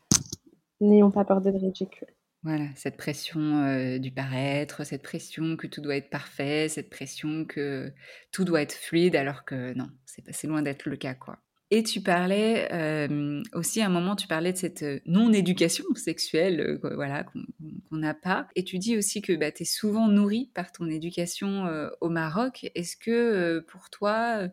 n'ayons 0.80 1.10
pas 1.10 1.24
peur 1.24 1.40
d'être 1.40 1.60
ridicule. 1.60 2.08
Voilà, 2.44 2.66
cette 2.74 2.96
pression, 2.96 3.40
heu, 3.68 4.00
du 4.00 4.10
paraître, 4.10 4.84
cette 4.84 5.02
pression 5.02 5.56
que 5.56 5.68
tout 5.68 5.80
doit 5.80 5.94
être 5.96 6.10
parfait, 6.10 6.68
cette 6.68 6.90
pression 6.90 7.44
que 7.44 7.92
tout 8.32 8.44
doit 8.44 8.62
être 8.62 8.72
fluide 8.74 9.14
alors 9.14 9.44
que 9.44 9.72
non, 9.74 9.88
c'est 10.06 10.46
loin 10.48 10.62
d'être 10.62 10.86
le 10.86 10.96
cas, 10.96 11.14
quoi. 11.14 11.38
Et 11.74 11.82
tu 11.82 12.02
parlais, 12.02 12.66
hem, 12.70 13.42
aussi 13.54 13.80
à 13.80 13.86
un 13.86 13.88
moment, 13.88 14.14
tu 14.14 14.26
parlais 14.26 14.52
de 14.52 14.58
cette, 14.58 14.82
heu, 14.82 15.00
non-éducation 15.06 15.84
sexuelle, 15.94 16.78
que 16.82 16.94
voilà, 16.94 17.24
qu'on 17.24 17.96
n'a 17.96 18.12
pas 18.12 18.46
et 18.56 18.62
tu 18.62 18.76
dis 18.78 18.94
aussi 18.98 19.22
que, 19.22 19.32
bah, 19.32 19.50
tu 19.50 19.62
es 19.62 19.64
souvent 19.64 20.06
nourri 20.06 20.50
par 20.52 20.70
ton 20.70 20.86
éducation, 20.90 21.64
au 22.02 22.10
Maroc. 22.10 22.70
Est-ce 22.74 22.94
que, 22.98 23.60
pour 23.68 23.88
toi, 23.88 24.48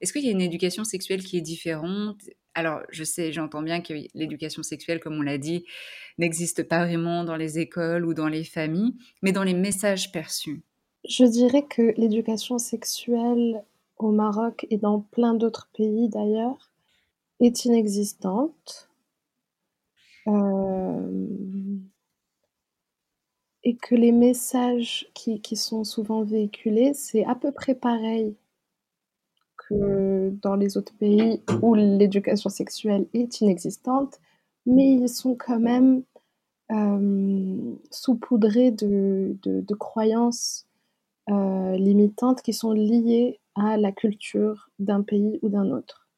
est-ce 0.00 0.14
qu'il 0.14 0.24
y 0.24 0.28
a 0.28 0.32
une 0.32 0.40
éducation 0.40 0.82
sexuelle 0.84 1.22
qui 1.22 1.36
est 1.36 1.42
différente? 1.42 2.22
Alors 2.54 2.80
je 2.90 3.04
sais, 3.04 3.32
j'entends 3.32 3.62
bien 3.62 3.82
que 3.82 3.92
l'éducation 4.14 4.62
sexuelle, 4.62 4.98
comme 5.00 5.18
on 5.18 5.22
l'a 5.22 5.36
dit, 5.36 5.66
n'existe 6.16 6.62
pas 6.62 6.86
vraiment 6.86 7.24
dans 7.24 7.36
les 7.36 7.58
écoles 7.58 8.06
ou 8.06 8.14
dans 8.14 8.28
les 8.28 8.44
familles, 8.44 8.94
mais 9.20 9.32
dans 9.32 9.44
les 9.44 9.54
messages 9.54 10.10
perçus. 10.10 10.62
Je 11.06 11.24
dirais 11.24 11.66
que 11.68 11.92
l'éducation 12.00 12.58
sexuelle 12.58 13.62
au 14.04 14.12
Maroc 14.12 14.66
et 14.70 14.78
dans 14.78 15.00
plein 15.00 15.34
d'autres 15.34 15.68
pays 15.74 16.08
d'ailleurs 16.08 16.70
est 17.40 17.64
inexistante. 17.64 18.88
Hem 20.26 21.88
et 23.64 23.76
que 23.76 23.94
les 23.94 24.12
messages 24.12 25.08
qui 25.14 25.56
sont 25.56 25.84
souvent 25.84 26.22
véhiculés, 26.24 26.94
c'est 26.94 27.24
à 27.24 27.34
peu 27.34 27.52
près 27.52 27.74
pareil 27.74 28.34
que 29.56 30.30
dans 30.42 30.56
les 30.56 30.76
autres 30.76 30.94
pays 30.94 31.42
où 31.62 31.74
l'éducation 31.74 32.50
sexuelle 32.50 33.06
est 33.14 33.40
inexistante, 33.40 34.20
mais 34.66 34.92
ils 34.94 35.08
sont 35.08 35.36
quand 35.36 35.60
même, 35.60 36.02
hem, 36.70 37.78
saupoudrés 37.90 38.72
de 38.72 39.74
croyances, 39.74 40.66
heu, 41.30 41.76
limitantes 41.76 42.42
qui 42.42 42.52
sont 42.52 42.72
liées 42.72 43.38
à 43.56 43.76
la 43.76 43.92
culture 43.92 44.70
d'un 44.78 45.02
pays 45.02 45.38
ou 45.42 45.48
d'un 45.50 45.70
autre. 45.72 46.08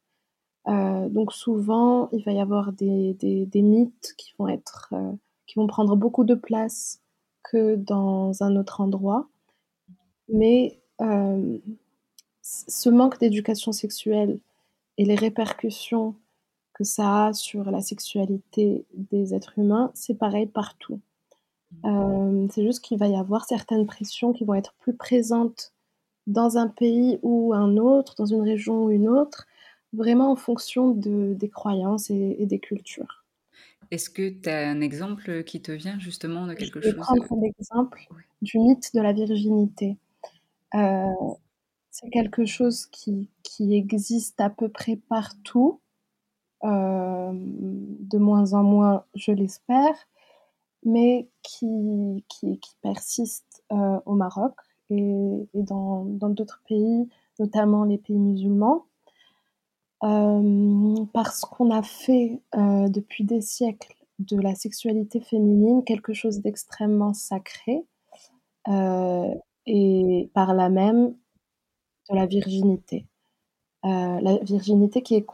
Heu, 0.68 1.08
donc 1.10 1.32
souvent, 1.32 2.08
il 2.12 2.24
va 2.24 2.32
y 2.32 2.40
avoir 2.40 2.72
des 2.72 3.16
mythes 3.56 4.14
qui 4.18 4.34
vont 4.38 4.48
être, 4.48 4.90
heu, 4.94 5.18
qui 5.46 5.56
vont 5.58 5.66
prendre 5.68 5.96
beaucoup 5.96 6.24
de 6.24 6.34
place 6.36 7.00
que 7.44 7.76
dans 7.76 8.42
un 8.44 8.56
autre 8.56 8.80
endroit. 8.82 9.28
Mais, 10.28 10.80
c 12.42 12.64
ce 12.68 12.90
manque 12.90 13.18
d'éducation 13.20 13.72
sexuelle 13.72 14.38
et 14.98 15.04
les 15.06 15.16
répercussions 15.16 16.16
que 16.74 16.84
ça 16.84 17.26
a 17.28 17.34
sur 17.34 17.70
la 17.72 17.82
sexualité 17.82 18.86
des 19.12 19.34
êtres 19.34 19.58
humains, 19.58 19.92
c'est 19.94 20.14
pareil 20.16 20.46
partout. 20.46 21.00
C'est 22.52 22.64
juste 22.64 22.82
qu'il 22.82 22.98
va 22.98 23.08
y 23.08 23.16
avoir 23.16 23.46
certaines 23.46 23.86
pressions 23.86 24.32
qui 24.34 24.44
vont 24.46 24.54
être 24.54 24.74
plus 24.80 24.94
présentes 24.96 25.73
dans 26.26 26.58
un 26.58 26.68
pays 26.68 27.18
ou 27.22 27.54
un 27.54 27.76
autre, 27.78 28.14
dans 28.16 28.26
une 28.26 28.42
région 28.42 28.84
ou 28.84 28.90
une 28.90 29.08
autre, 29.08 29.46
vraiment 29.92 30.30
en 30.32 30.36
fonction 30.36 30.90
de 30.92 31.34
des 31.34 31.48
croyances 31.50 32.10
et 32.10 32.36
et 32.40 32.46
des 32.46 32.60
cultures. 32.60 33.24
Est-ce 33.90 34.10
que 34.10 34.28
tu 34.30 34.48
as 34.48 34.68
un 34.70 34.80
exemple, 34.80 35.44
qui 35.44 35.60
te 35.62 35.72
vient 35.72 35.98
justement 35.98 36.46
de 36.46 36.54
Je 36.60 36.64
quelque 36.64 36.80
vais 36.84 36.92
chose, 36.92 37.06
prendre 37.06 37.24
heu 37.24 37.28
l'exemple 37.40 38.00
ouais. 38.10 38.24
du 38.42 38.58
mythe 38.58 38.94
de 38.94 39.00
la 39.00 39.12
virginité. 39.12 39.98
Heu, 40.74 41.06
c'est 41.90 42.10
quelque 42.10 42.46
chose 42.46 42.86
qui 42.86 43.30
qui 43.44 43.74
existe 43.76 44.40
à 44.40 44.50
peu 44.50 44.68
près 44.70 44.96
partout, 44.96 45.80
hem, 46.62 47.56
de 48.00 48.18
moins 48.18 48.54
en 48.54 48.64
moins, 48.64 49.04
je 49.14 49.32
l'espère, 49.32 49.96
mais 50.84 51.30
qui 51.42 52.24
qui 52.28 52.60
qui 52.60 52.76
persiste, 52.82 53.64
heu, 53.72 54.00
au 54.06 54.14
Maroc 54.14 54.54
et 54.98 55.62
dans 55.62 56.04
d'autres 56.04 56.62
pays, 56.66 57.08
notamment 57.38 57.84
les 57.84 57.98
pays 57.98 58.18
musulmans. 58.18 58.86
Hem, 60.02 61.06
parce 61.12 61.42
qu'on 61.42 61.70
a 61.70 61.82
fait, 61.82 62.40
heu, 62.56 62.88
depuis 62.90 63.24
des 63.24 63.40
siècles 63.40 63.96
de 64.18 64.40
la 64.40 64.54
sexualité 64.54 65.20
féminine 65.20 65.82
quelque 65.84 66.12
chose 66.12 66.40
d'extrêmement 66.40 67.14
sacré, 67.14 67.84
heu 68.68 69.34
et 69.66 70.30
par 70.34 70.54
là 70.54 70.68
même 70.68 71.14
de 72.10 72.14
la 72.14 72.26
virginité. 72.26 73.06
La 73.82 74.38
virginité 74.42 75.02
qui 75.02 75.14
est 75.14 75.26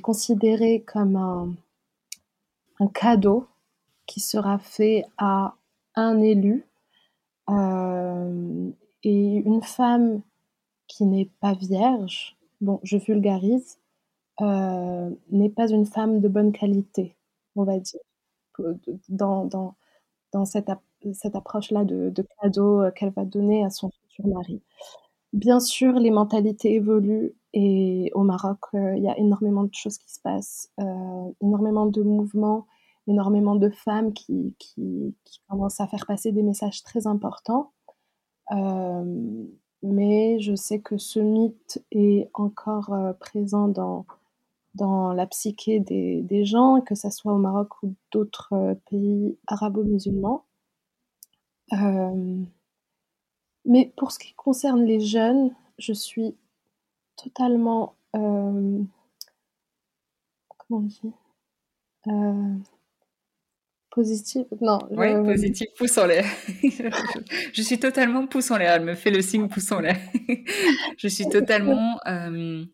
considérée 0.00 0.80
comme 0.86 1.16
un 2.80 2.86
cadeau 2.88 3.46
qui 4.06 4.20
sera 4.20 4.58
fait 4.58 5.04
à 5.18 5.54
un 5.94 6.20
élu, 6.20 6.64
et 9.04 9.36
une 9.36 9.62
femme 9.62 10.22
qui 10.88 11.04
n'est 11.06 11.30
pas 11.40 11.54
vierge, 11.54 12.36
bon 12.62 12.80
je 12.84 12.98
vulgarise, 12.98 13.78
heu, 14.42 15.18
n'est 15.32 15.50
pas 15.50 15.68
une 15.70 15.86
femme 15.86 16.20
de 16.20 16.28
bonne 16.28 16.52
qualité, 16.52 17.16
on 17.56 17.64
va 17.64 17.78
dire, 17.80 18.00
dans 19.08 19.44
dans 19.46 19.74
dans 20.32 20.46
cette 20.46 20.70
cette 21.14 21.36
approche-là 21.36 21.84
de 21.84 22.10
de 22.10 22.24
cadeau, 22.42 22.82
heu, 22.84 22.92
qu'elle 22.92 23.12
va 23.12 23.24
donner 23.26 23.64
à 23.64 23.70
son 23.70 23.90
futur 23.90 24.26
mari. 24.28 24.62
Bien 25.34 25.60
sûr, 25.60 25.94
les 25.94 26.10
mentalités 26.12 26.74
évoluent 26.74 27.34
et 27.54 28.10
au 28.14 28.24
Maroc, 28.24 28.60
heu, 28.74 28.96
il 28.98 29.04
y 29.04 29.08
a 29.10 29.18
énormément 29.18 29.64
de 29.64 29.74
choses 29.74 29.98
qui 29.98 30.12
se 30.12 30.20
passent, 30.22 30.72
énormément 31.42 31.86
de 31.86 32.02
mouvements, 32.02 32.66
énormément 33.08 33.56
de 33.56 33.70
femmes 33.70 34.12
qui 34.14 34.54
qui 34.60 35.14
qui 35.24 35.40
commencent 35.50 35.80
à 35.80 35.88
faire 35.88 36.06
passer 36.06 36.32
des 36.32 36.42
messages 36.44 36.82
très 36.84 37.06
importants. 37.08 37.72
Hem, 38.50 39.48
mais 39.82 40.38
je 40.40 40.54
sais 40.54 40.80
que 40.80 40.96
ce 40.98 41.20
mythe 41.20 41.82
est 41.92 42.30
encore, 42.34 42.92
heu, 42.94 43.14
présent 43.20 43.68
dans 43.68 44.06
dans 44.76 45.12
la 45.14 45.26
psyché 45.26 45.80
des 45.80 46.22
des 46.22 46.44
gens, 46.46 46.80
que 46.82 46.94
ça 46.96 47.10
soit 47.10 47.34
au 47.34 47.38
Maroc 47.38 47.82
ou 47.82 47.94
d'autres, 48.12 48.54
heu, 48.54 48.76
pays 48.90 49.38
arabo-musulmans. 49.48 50.44
Mais 53.66 53.92
pour 53.98 54.10
ce 54.10 54.18
qui 54.18 54.32
concerne 54.32 54.84
les 54.84 55.00
jeunes, 55.00 55.54
je 55.78 55.92
suis 55.92 56.34
totalement, 57.16 57.96
comment 60.58 60.80
on 60.80 60.82
dit? 60.82 61.12
Positive? 63.94 64.46
Non, 64.60 64.78
Ouais, 64.96 65.18
je 65.18 65.24
positive, 65.24 65.66
pouce 65.76 65.98
en 65.98 66.06
l'air. 66.06 66.24
Je 67.52 67.62
suis 67.62 67.78
totalement 67.80 68.26
pouce 68.26 68.50
en 68.52 68.56
l'air, 68.58 68.74
elle 68.74 68.84
me 68.84 68.94
fait 68.94 69.10
le 69.10 69.22
signe 69.22 69.48
pouce 69.48 69.72
en 69.72 69.80
l'air. 69.80 69.96
Je 70.98 71.08
suis 71.08 71.28
totalement, 71.28 71.98
hem, 72.06 72.68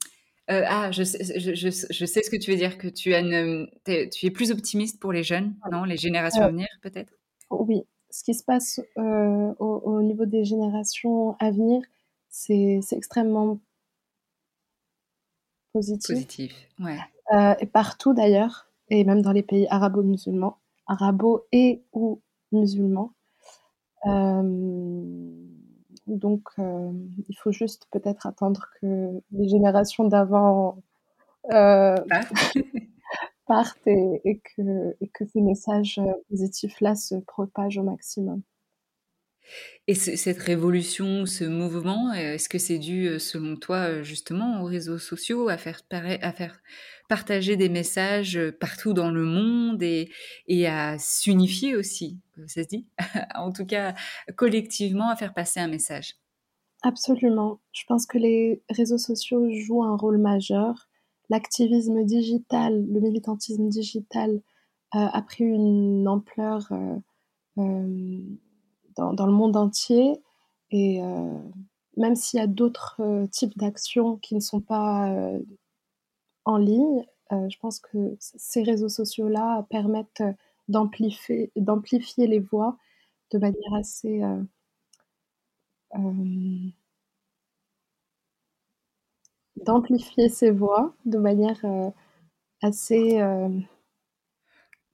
heu, 0.51 0.65
ah, 0.67 0.91
je 0.93 1.03
sais 1.05 1.41
je 1.41 1.55
je 1.55 2.07
sais 2.07 2.23
ce 2.23 2.31
que 2.31 2.37
tu 2.37 2.51
veux 2.51 2.57
dire, 2.59 2.79
que 2.79 2.89
tu 2.89 3.15
as 3.15 3.21
une, 3.21 3.69
es 3.87 4.09
tu 4.11 4.27
es 4.27 4.31
plus 4.31 4.51
optimiste 4.53 5.01
pour 5.01 5.13
les 5.13 5.23
jeunes, 5.25 5.55
non? 5.71 5.85
Les 5.85 5.97
générations 5.97 6.45
à 6.47 6.49
Heu, 6.49 6.51
venir, 6.51 6.67
peut-être? 6.83 7.15
oui, 7.51 7.85
ce 8.11 8.25
qui 8.25 8.35
se 8.35 8.45
passe, 8.45 8.81
au 8.97 9.03
au 9.85 10.03
niveau 10.03 10.27
des 10.27 10.45
générations 10.45 11.37
à 11.39 11.51
venir, 11.51 11.83
c'est 12.31 12.81
extrêmement 12.93 13.61
positif. 15.73 16.17
Positif, 16.17 16.53
ouais. 16.79 16.99
Et 17.61 17.67
partout 17.67 18.13
d'ailleurs 18.15 18.67
et 18.89 19.05
même 19.05 19.23
dans 19.23 19.33
les 19.33 19.43
pays 19.45 19.67
arabo-musulmans, 19.71 20.59
arabos 20.91 21.45
et 21.53 21.85
ou 21.93 22.23
musulmans. 22.53 23.13
Hem, 24.05 25.49
donc 26.07 26.43
hem, 26.59 27.11
il 27.29 27.37
faut 27.37 27.53
juste 27.53 27.87
peut-être 27.93 28.27
attendre 28.27 28.69
que 28.81 29.11
les 29.33 29.49
générations 29.49 30.05
d'avant, 30.09 30.83
heu, 31.53 31.95
Partent? 33.47 33.87
et 33.87 34.21
et 34.25 34.41
que 34.41 34.97
et 35.01 35.09
que 35.09 35.25
ces 35.27 35.41
messages, 35.43 36.01
positifs-là 36.31 36.95
se 36.97 37.17
propagent 37.17 37.79
au 37.79 37.83
maximum. 37.85 38.43
Et 39.89 39.95
ce 39.95 40.17
cette 40.17 40.39
révolution, 40.39 41.27
ce 41.27 41.45
mouvement, 41.45 42.13
est-ce 42.13 42.49
que 42.49 42.59
c'est 42.59 42.79
dû, 42.79 43.19
selon 43.19 43.57
toi, 43.57 44.03
justement 44.03 44.63
aux 44.63 44.67
réseaux 44.67 44.99
sociaux, 44.99 45.49
à 45.49 45.57
faire 45.57 45.81
à 45.91 46.33
faire 46.33 46.61
partager 47.11 47.57
des 47.59 47.69
messages, 47.69 48.39
heu, 48.39 48.53
partout 48.53 48.95
dans 48.95 49.11
le 49.13 49.25
monde 49.27 49.83
et 49.85 50.11
et 50.49 50.67
à 50.69 50.99
s'unifier 50.99 51.77
aussi? 51.77 52.19
Heu, 52.39 52.47
ça 52.49 52.63
se 52.65 52.69
dit? 52.69 52.87
En 53.37 53.53
tout 53.53 53.67
cas, 53.67 53.95
collectivement 54.37 55.11
à 55.11 55.17
faire 55.17 55.35
passer 55.35 55.61
un 55.61 55.69
message. 55.69 56.15
Absolument. 56.83 57.61
Je 57.73 57.85
pense 57.89 58.07
que 58.07 58.19
les 58.19 58.63
réseaux 58.71 58.99
sociaux 58.99 59.49
jouent 59.51 59.85
un 59.85 59.97
rôle 59.97 60.19
majeur. 60.19 60.89
L'activisme 61.31 62.05
digital, 62.05 62.87
le 62.87 63.01
militantisme 63.01 63.69
digital, 63.69 64.31
heu, 64.37 64.41
a 64.93 65.23
pris 65.23 65.45
une 65.45 66.09
ampleur, 66.09 66.69
dans 67.57 69.27
le 69.27 69.33
monde 69.33 69.57
entier 69.57 70.23
et 70.71 71.01
même 71.97 72.15
s'il 72.15 72.39
y 72.39 72.43
a 72.43 72.47
d'autres, 72.47 73.01
types 73.33 73.57
d'actions 73.59 74.17
qui 74.17 74.35
ne 74.35 74.41
sont 74.41 74.61
pas, 74.61 75.13
en 76.51 76.59
ligne, 76.59 77.05
heu, 77.33 77.49
je 77.51 77.59
pense 77.61 77.81
que 77.81 78.17
ces 78.21 78.63
réseaux 78.65 78.89
sociaux-là 78.91 79.67
permettent, 79.71 80.23
heu, 80.23 80.35
d'amplifé 80.69 81.53
d'amplifier 81.57 82.27
les 82.29 82.41
voix 82.41 82.79
de 83.33 83.39
manière 83.39 83.75
assez, 83.75 84.23
heu, 84.23 84.47
hem 85.95 86.73
D'amplifier 89.57 90.29
ces 90.29 90.51
voix 90.53 90.95
de 91.07 91.19
manière, 91.19 91.61
assez, 92.63 93.21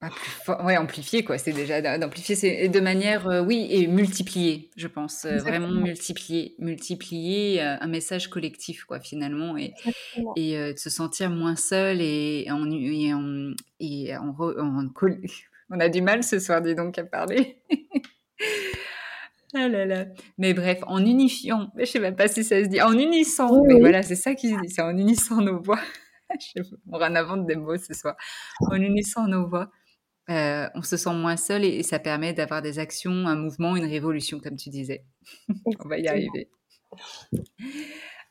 Pas 0.09 0.15
plus 0.15 0.31
fort 0.31 0.65
ouais, 0.65 0.77
amplifier 0.77 1.25
quoi, 1.25 1.39
c'est 1.39 1.53
déjà 1.53 1.81
d'a 1.81 1.99
d'amplifier, 1.99 2.35
c'est 2.35 2.69
de 2.69 2.81
manière, 2.81 3.29
heu, 3.29 3.41
oui 3.41 3.67
et 3.71 3.87
multiplier, 3.87 4.71
je 4.77 4.87
pense, 4.87 5.25
heu, 5.25 5.39
vraiment 5.39 5.69
multiplier 5.69 6.55
multiplier, 6.59 7.61
heu, 7.63 7.77
un 7.81 7.87
message 7.89 8.29
collectif 8.29 8.85
quoi, 8.85 9.01
finalement 9.01 9.57
et 9.57 9.75
exactement. 9.85 10.33
et 10.37 10.73
de 10.73 10.79
se 10.79 10.91
sentir 10.91 11.31
moins 11.31 11.57
seul 11.57 12.01
et 12.01 12.47
en 12.51 12.71
u 12.71 12.93
et 12.95 13.15
en 13.15 13.53
et 13.81 14.17
en 14.17 14.33
re 14.33 14.55
en 14.59 14.89
col 14.95 15.21
on 15.71 15.81
a 15.81 15.89
du 15.89 16.03
mal 16.03 16.23
ce 16.23 16.39
soir, 16.39 16.63
dis 16.63 16.75
donc, 16.75 16.99
à 16.99 17.05
parler. 17.05 17.59
Ah 19.55 19.69
là 19.69 19.87
là. 19.87 20.07
Mais 20.39 20.53
bref, 20.53 20.81
en 20.87 21.03
unifiant, 21.05 21.71
je 21.79 21.85
sais 21.87 22.01
même 22.01 22.17
pas 22.17 22.29
si 22.29 22.45
ça 22.45 22.63
se 22.63 22.69
dit, 22.69 22.83
en 22.83 22.93
unissant, 22.93 23.51
Oui, 23.53 23.75
oui, 23.75 23.81
voilà, 23.81 24.03
c'est 24.03 24.17
ça 24.17 24.35
qui 24.35 24.51
se 24.51 24.61
dit, 24.61 24.69
c'est 24.69 24.83
en 24.83 24.91
unissant 24.97 25.41
nos 25.41 25.63
voix. 25.63 25.81
Je 26.57 26.61
on 26.91 27.01
invente 27.01 27.47
des 27.47 27.55
mots 27.55 27.79
ce 27.79 27.95
soir. 27.95 28.17
En 28.61 28.75
unissant 28.75 29.29
nos 29.29 29.49
voix, 29.49 29.71
heu, 30.31 30.69
on 30.75 30.83
se 30.83 30.97
sent 30.97 31.15
moins 31.15 31.37
seul 31.37 31.65
et 31.65 31.69
et 31.79 31.83
ça 31.83 31.99
permet 31.99 32.33
d'avoir 32.33 32.63
des 32.63 32.79
actions, 32.79 33.27
un 33.29 33.37
mouvement, 33.37 33.77
une 33.77 33.85
révolution 33.87 34.41
comme 34.41 34.57
tu 34.57 34.71
disais. 34.71 35.05
On 35.85 35.89
va 35.89 35.99
y 35.99 36.09
arriver. 36.09 36.51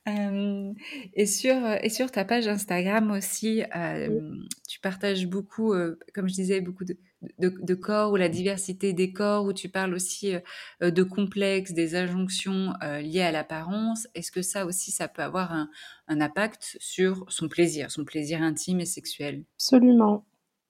Hem 0.08 0.76
et 1.16 1.26
sur, 1.26 1.56
heu 1.56 1.78
et 1.82 1.90
sur 1.90 2.12
ta 2.12 2.26
page 2.26 2.48
Instagram 2.48 3.10
aussi, 3.12 3.64
hem, 3.74 4.44
tu 4.68 4.80
partages 4.80 5.26
beaucoup, 5.28 5.74
comme 6.14 6.30
je 6.30 6.34
disais, 6.36 6.62
beaucoup 6.62 6.86
de 6.86 6.98
de 7.40 7.50
de 7.60 7.74
corps 7.74 8.12
ou 8.12 8.16
la 8.18 8.30
diversité 8.30 8.94
des 8.94 9.12
corps, 9.14 9.46
où 9.46 9.54
tu 9.54 9.68
parles 9.70 9.96
aussi, 9.96 10.34
de 10.82 11.04
complexes, 11.04 11.74
des 11.74 11.96
injonctions, 11.96 12.74
liées 13.02 13.22
à 13.22 13.32
l'apparence. 13.32 14.08
Est-ce 14.14 14.32
que 14.32 14.44
ça 14.44 14.66
aussi, 14.68 14.92
ça 14.92 15.08
peut 15.08 15.24
avoir 15.24 15.52
un 15.54 15.70
un 16.08 16.22
impact 16.22 16.78
sur 16.80 17.26
son 17.30 17.48
plaisir, 17.50 17.90
son 17.92 18.06
plaisir 18.06 18.42
intime 18.44 18.82
et 18.82 18.86
sexuel? 18.86 19.44
absolument. 19.58 20.26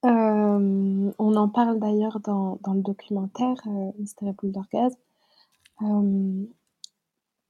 Hem, 0.05 1.13
on 1.19 1.35
en 1.35 1.49
parle 1.49 1.79
d'ailleurs 1.79 2.21
dans 2.21 2.57
dans 2.63 2.73
le 2.73 2.81
documentaire, 2.81 3.57
heu, 3.67 3.91
Mystère 3.99 4.29
et 4.29 4.33
boule 4.33 4.53
d'orgasme. 4.53 4.97
Hem, 5.81 6.47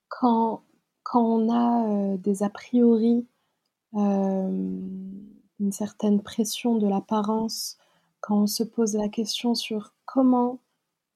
quand 0.08 0.62
quand 1.04 1.22
on 1.24 1.48
a, 1.48 1.86
heu, 2.14 2.18
des 2.18 2.42
a 2.42 2.50
priori, 2.50 3.24
une 3.94 5.72
certaine 5.72 6.22
pression 6.22 6.76
de 6.76 6.86
l'apparence, 6.88 7.78
quand 8.20 8.36
on 8.42 8.46
se 8.46 8.62
pose 8.64 8.94
la 8.96 9.08
question 9.08 9.54
sur 9.54 9.92
comment 10.06 10.58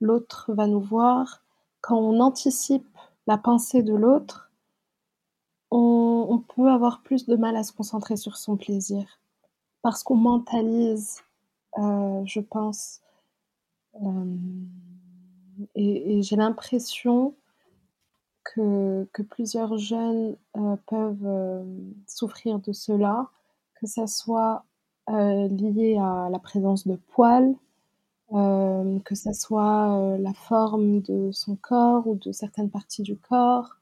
l'autre 0.00 0.52
va 0.54 0.66
nous 0.66 0.80
voir, 0.80 1.42
quand 1.80 1.98
on 1.98 2.20
anticipe 2.20 2.86
la 3.26 3.38
pensée 3.38 3.82
de 3.82 3.94
l'autre, 3.94 4.50
on 5.72 6.42
peut 6.54 6.70
avoir 6.70 7.02
plus 7.02 7.26
de 7.26 7.36
mal 7.36 7.56
à 7.56 7.64
se 7.64 7.72
concentrer 7.72 8.16
sur 8.16 8.36
son 8.36 8.56
plaisir. 8.56 9.04
Parce 9.82 10.02
qu'on 10.02 10.16
mentalise, 10.16 11.22
heu, 11.78 12.22
je 12.26 12.40
pense, 12.40 13.00
hem 13.94 14.68
et 15.76 16.22
j'ai 16.22 16.36
l'impression 16.36 17.34
que 18.44 19.08
que 19.12 19.22
plusieurs 19.22 19.76
jeunes, 19.78 20.36
heu, 20.56 20.76
peuvent, 20.86 21.64
souffrir 22.06 22.58
de 22.60 22.72
cela, 22.72 23.28
que 23.74 23.86
ça 23.86 24.06
soit, 24.06 24.64
lié 25.08 25.96
à 25.98 26.28
la 26.30 26.38
présence 26.38 26.86
de 26.86 26.96
poils, 26.96 27.54
que 28.32 29.14
ça 29.16 29.32
soit, 29.34 30.16
la 30.20 30.34
forme 30.34 31.00
de 31.02 31.30
son 31.32 31.56
corps 31.56 32.06
ou 32.08 32.16
de 32.16 32.32
certaines 32.32 32.70
parties 32.70 33.02
du 33.04 33.16
corps, 33.16 33.76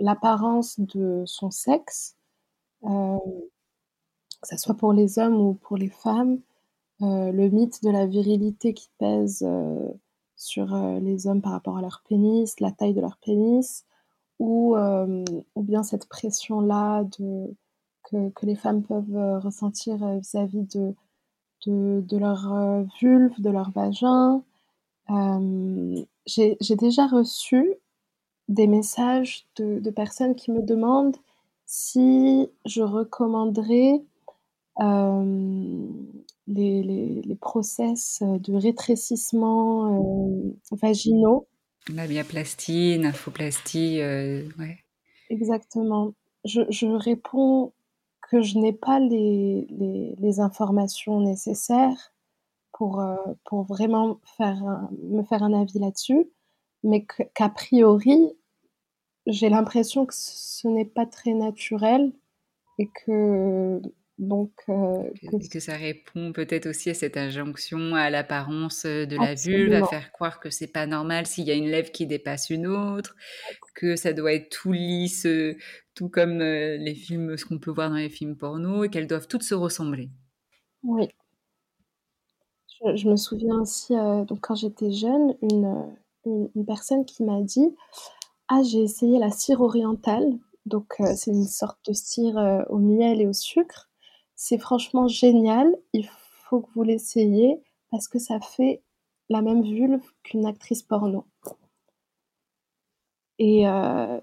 l'apparence 0.00 0.80
de 0.80 1.24
son 1.26 1.50
sexe, 1.50 2.16
que 4.44 4.48
ça 4.50 4.58
soit 4.58 4.76
pour 4.76 4.92
les 4.94 5.18
hommes 5.20 5.36
ou 5.40 5.54
pour 5.54 5.76
les 5.78 5.90
femmes, 5.90 6.38
heu, 7.02 7.32
le 7.32 7.50
mythe 7.50 7.82
de 7.84 7.90
la 7.90 8.06
virilité 8.06 8.74
qui 8.74 8.90
pèse, 8.98 9.42
heu, 9.44 9.94
sur, 10.36 10.74
heu, 10.74 11.00
les 11.00 11.26
hommes 11.28 11.42
par 11.42 11.52
rapport 11.52 11.78
à 11.78 11.82
leur 11.82 12.02
pénis, 12.08 12.60
la 12.60 12.72
taille 12.72 12.94
de 12.94 13.00
leur 13.02 13.18
pénis 13.18 13.84
ou 14.40 14.76
ou 15.56 15.62
bien 15.62 15.82
cette 15.84 16.08
pression-là 16.08 17.04
de 17.18 17.54
que 18.04 18.46
les 18.46 18.56
femmes 18.56 18.82
peuvent, 18.84 19.40
ressentir, 19.44 19.98
vis-à-vis 20.20 20.64
de 20.76 20.94
de 21.66 22.18
leur, 22.18 22.52
vulve, 23.00 23.40
de 23.40 23.50
leur 23.50 23.70
vagin. 23.72 24.42
J'ai 26.26 26.76
déjà 26.76 27.06
reçu 27.06 27.74
des 28.48 28.66
messages 28.66 29.46
de 29.56 29.80
de 29.80 29.90
personnes 29.90 30.34
qui 30.36 30.50
me 30.52 30.62
demandent 30.62 31.16
si 31.66 32.48
je 32.66 32.82
recommanderais, 32.82 34.02
les 34.78 36.82
les 36.82 37.22
les 37.22 37.36
process, 37.36 38.22
de 38.22 38.54
rétrécissement, 38.54 40.52
vaginaux. 40.72 41.46
Labiaplastie, 41.88 42.98
nymphoplastie, 42.98 44.00
heu, 44.00 44.48
ouais. 44.58 44.78
Exactement. 45.30 46.14
Je 46.44 46.62
je 46.70 46.86
réponds 46.86 47.72
que 48.30 48.42
je 48.42 48.58
n'ai 48.58 48.72
pas 48.72 49.00
les 49.00 49.66
les 49.70 50.14
les 50.18 50.40
informations 50.40 51.20
nécessaires 51.20 52.12
pour, 52.72 53.02
pour 53.44 53.62
vraiment 53.64 54.20
faire 54.36 54.62
un 54.64 54.90
me 55.02 55.22
faire 55.24 55.42
un 55.42 55.52
avis 55.54 55.78
là-dessus, 55.78 56.28
mais 56.84 57.06
qu'a 57.34 57.48
priori, 57.48 58.32
j'ai 59.26 59.48
l'impression 59.48 60.06
que 60.06 60.14
ce 60.16 60.68
n'est 60.68 60.84
pas 60.84 61.06
très 61.06 61.32
naturel 61.34 62.12
et 62.78 62.88
que 62.88 63.80
Donc 64.18 64.64
heu, 64.68 65.12
que 65.26 65.36
Et 65.40 65.48
que 65.48 65.60
ça 65.60 65.76
répond 65.76 66.32
peut-être 66.32 66.66
aussi 66.66 66.90
à 66.90 66.94
cette 66.94 67.16
injonction 67.16 67.94
à 67.94 68.10
l'apparence, 68.10 68.84
heu, 68.84 69.06
de 69.06 69.16
la 69.16 69.34
vulve, 69.34 69.72
à 69.74 69.82
faire 69.82 70.12
croire 70.12 70.40
que 70.40 70.50
c'est 70.50 70.66
pas 70.72 70.86
normal 70.86 71.26
s'il 71.26 71.44
y 71.46 71.50
a 71.50 71.54
une 71.54 71.68
lèvre 71.70 71.90
qui 71.92 72.06
dépasse 72.06 72.50
une 72.50 72.66
autre, 72.66 73.16
que 73.74 73.96
ça 73.96 74.12
doit 74.12 74.32
être 74.34 74.50
tout 74.50 74.72
lisse, 74.72 75.26
heu, 75.26 75.56
tout 75.94 76.08
comme, 76.08 76.40
heu, 76.42 76.76
les 76.78 76.94
films 76.94 77.36
ce 77.38 77.44
qu'on 77.46 77.58
peut 77.58 77.70
voir 77.72 77.90
dans 77.90 77.96
les 77.96 78.10
films 78.10 78.36
porno 78.36 78.84
et 78.84 78.90
qu'elles 78.90 79.06
doivent 79.08 79.28
toutes 79.28 79.42
se 79.44 79.54
ressembler? 79.54 80.10
oui. 80.82 81.08
Je 82.84 82.96
je 82.96 83.08
me 83.08 83.16
souviens 83.16 83.60
aussi, 83.60 83.94
donc 83.94 84.40
quand 84.40 84.54
j'étais 84.54 84.92
jeune, 84.92 85.34
une, 85.42 85.64
heu, 85.66 85.96
une 86.26 86.50
une 86.54 86.66
personne 86.66 87.04
qui 87.04 87.22
m'a 87.24 87.40
dit: 87.42 87.74
«Ah, 88.48 88.62
j'ai 88.64 88.82
essayé 88.82 89.18
la 89.18 89.30
cire 89.32 89.60
orientale», 89.62 90.38
donc 90.66 90.94
c'est 91.16 91.32
une 91.32 91.46
sorte 91.46 91.78
de 91.88 91.94
cire, 91.94 92.64
au 92.70 92.78
miel 92.78 93.20
et 93.22 93.26
au 93.28 93.32
sucre. 93.34 93.90
«C'est 94.38 94.58
franchement 94.58 95.06
génial, 95.06 95.76
il 95.92 96.08
faut 96.08 96.60
que 96.60 96.70
vous 96.74 96.82
l'essayiez 96.82 97.60
parce 97.92 98.08
que 98.08 98.18
ça 98.18 98.40
fait 98.40 98.82
la 99.28 99.42
même 99.42 99.62
vulve 99.62 100.02
qu'une 100.24 100.44
actrice 100.44 100.82
porno» 100.82 101.24
et 103.38 103.66
heu, 103.66 104.20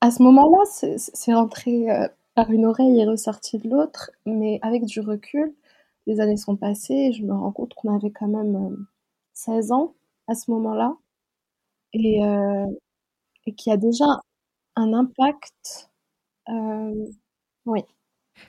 à 0.00 0.10
ce 0.10 0.22
moment-là, 0.22 0.58
c'est 0.66 1.34
rentré, 1.34 1.90
heu, 1.90 2.08
par 2.34 2.50
une 2.50 2.66
oreille 2.66 3.00
et 3.00 3.06
ressorti 3.06 3.58
de 3.58 3.68
l'autre, 3.70 4.10
mais 4.26 4.58
avec 4.62 4.84
du 4.84 5.00
recul, 5.00 5.54
les 6.06 6.20
années 6.20 6.36
sont 6.38 6.56
passées 6.56 6.94
et 7.10 7.12
je 7.12 7.24
me 7.24 7.34
rends 7.34 7.52
compte 7.52 7.74
qu'on 7.74 7.94
avait 7.96 8.10
quand 8.12 8.28
même, 8.28 8.54
hem, 8.56 8.86
16 9.34 9.72
ans 9.72 9.94
à 10.28 10.34
ce 10.34 10.50
moment-là. 10.52 10.96
Et 11.94 12.22
heu 12.24 12.66
et 13.46 13.54
qu'il 13.54 13.70
y 13.70 13.74
a 13.74 13.78
déjà 13.78 14.06
un 14.76 14.92
impact, 14.94 15.90
hem 16.48 17.06
oui, 17.66 17.82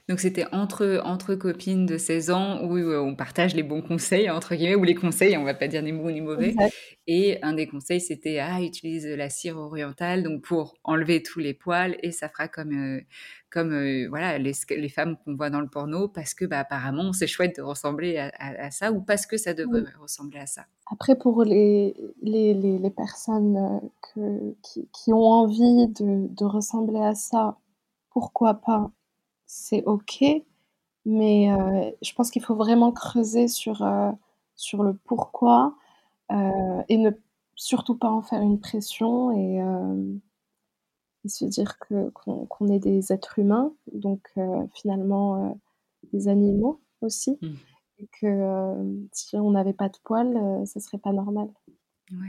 Donc 0.10 0.19
c'était 0.19 0.45
entre 0.54 1.01
entre 1.06 1.36
copines 1.36 1.86
de 1.86 1.97
16 1.97 2.32
ans 2.32 2.62
où, 2.63 2.77
heu, 2.77 2.99
on 3.01 3.15
partage 3.15 3.56
«les 3.56 3.63
bons 3.63 3.82
conseils» 3.82 4.30
entre 4.30 4.56
guillemets 4.56 4.75
ou 4.75 4.84
les 4.84 4.95
conseils, 4.95 5.38
on 5.38 5.43
va 5.43 5.54
pas 5.54 5.67
dire 5.67 5.82
ni 5.84 5.91
bons 5.93 6.10
ni 6.12 6.21
mauvais 6.21 6.56
exact, 6.56 6.75
et 7.08 7.39
un 7.43 7.54
des 7.54 7.67
conseils 7.67 8.01
c'était: 8.01 8.39
«Ah 8.39 8.62
utilise, 8.62 9.06
la 9.08 9.30
cire 9.30 9.58
orientale 9.58 10.23
donc 10.23 10.43
pour 10.43 10.75
enlever 10.84 11.23
tous 11.23 11.39
les 11.39 11.54
poils 11.54 11.97
et 12.04 12.12
ça 12.12 12.30
fera 12.30 12.47
comme, 12.47 12.73
heu, 12.73 13.01
comme, 13.49 13.73
heu, 13.73 14.08
voilà 14.10 14.38
les 14.38 14.54
les 14.69 14.89
femmes 14.89 15.17
qu'on 15.23 15.36
voit 15.36 15.49
dans 15.49 15.62
le 15.62 15.69
porno 15.69 16.08
parce 16.10 16.34
que, 16.34 16.45
bah, 16.45 16.60
apparemment 16.60 17.13
c'est 17.13 17.27
chouette 17.27 17.56
de 17.58 17.62
ressembler 17.62 18.17
à 18.17 18.32
à 18.39 18.65
à 18.67 18.71
ça 18.71 18.91
ou 18.91 19.01
parce 19.01 19.25
que 19.25 19.38
ça 19.38 19.54
devrait 19.54 19.82
oui. 19.82 19.91
ressembler 19.99 20.39
à 20.39 20.45
ça». 20.47 20.65
Après 20.91 21.17
pour 21.17 21.43
les 21.43 21.95
les 22.21 22.54
les 22.54 22.77
les 22.80 22.89
personnes, 22.91 23.82
que 24.01 24.56
qui 24.63 24.88
qui 24.93 25.13
ont 25.13 25.23
envie 25.23 25.88
de 25.89 26.27
de 26.30 26.45
ressembler 26.45 26.99
à 27.01 27.15
ça, 27.15 27.58
pourquoi 28.12 28.56
pas? 28.56 28.91
C'est 29.53 29.83
OK. 29.85 30.23
Mais 31.05 31.51
heu, 31.51 31.93
je 32.01 32.13
pense 32.13 32.31
qu'il 32.31 32.43
faut 32.43 32.55
vraiment 32.55 32.91
creuser 32.93 33.47
sur, 33.49 33.83
sur 34.55 34.83
le 34.83 34.93
pourquoi, 35.05 35.75
heu 36.31 36.51
et 36.89 36.97
ne 36.97 37.11
surtout 37.55 37.97
pas 37.97 38.09
en 38.11 38.21
faire 38.23 38.41
une 38.41 38.59
pression 38.61 39.31
et 39.31 39.59
se 41.25 41.45
dire 41.45 41.77
que 41.79 42.09
qu'on 42.09 42.45
qu'on 42.47 42.67
est 42.69 42.79
des 42.79 43.11
êtres 43.13 43.37
humains, 43.39 43.73
donc 43.93 44.33
finalement, 44.73 45.59
des 46.13 46.27
animaux 46.27 46.81
aussi 47.01 47.39
Mmh. 47.41 47.55
et 47.99 48.07
que, 48.21 49.07
si 49.13 49.37
on 49.37 49.51
n'avait 49.51 49.73
pas 49.73 49.89
de 49.89 49.97
poils, 50.03 50.65
ça 50.67 50.79
serait 50.79 50.97
pas 50.99 51.13
normal. 51.13 51.49
Ouais. 52.12 52.28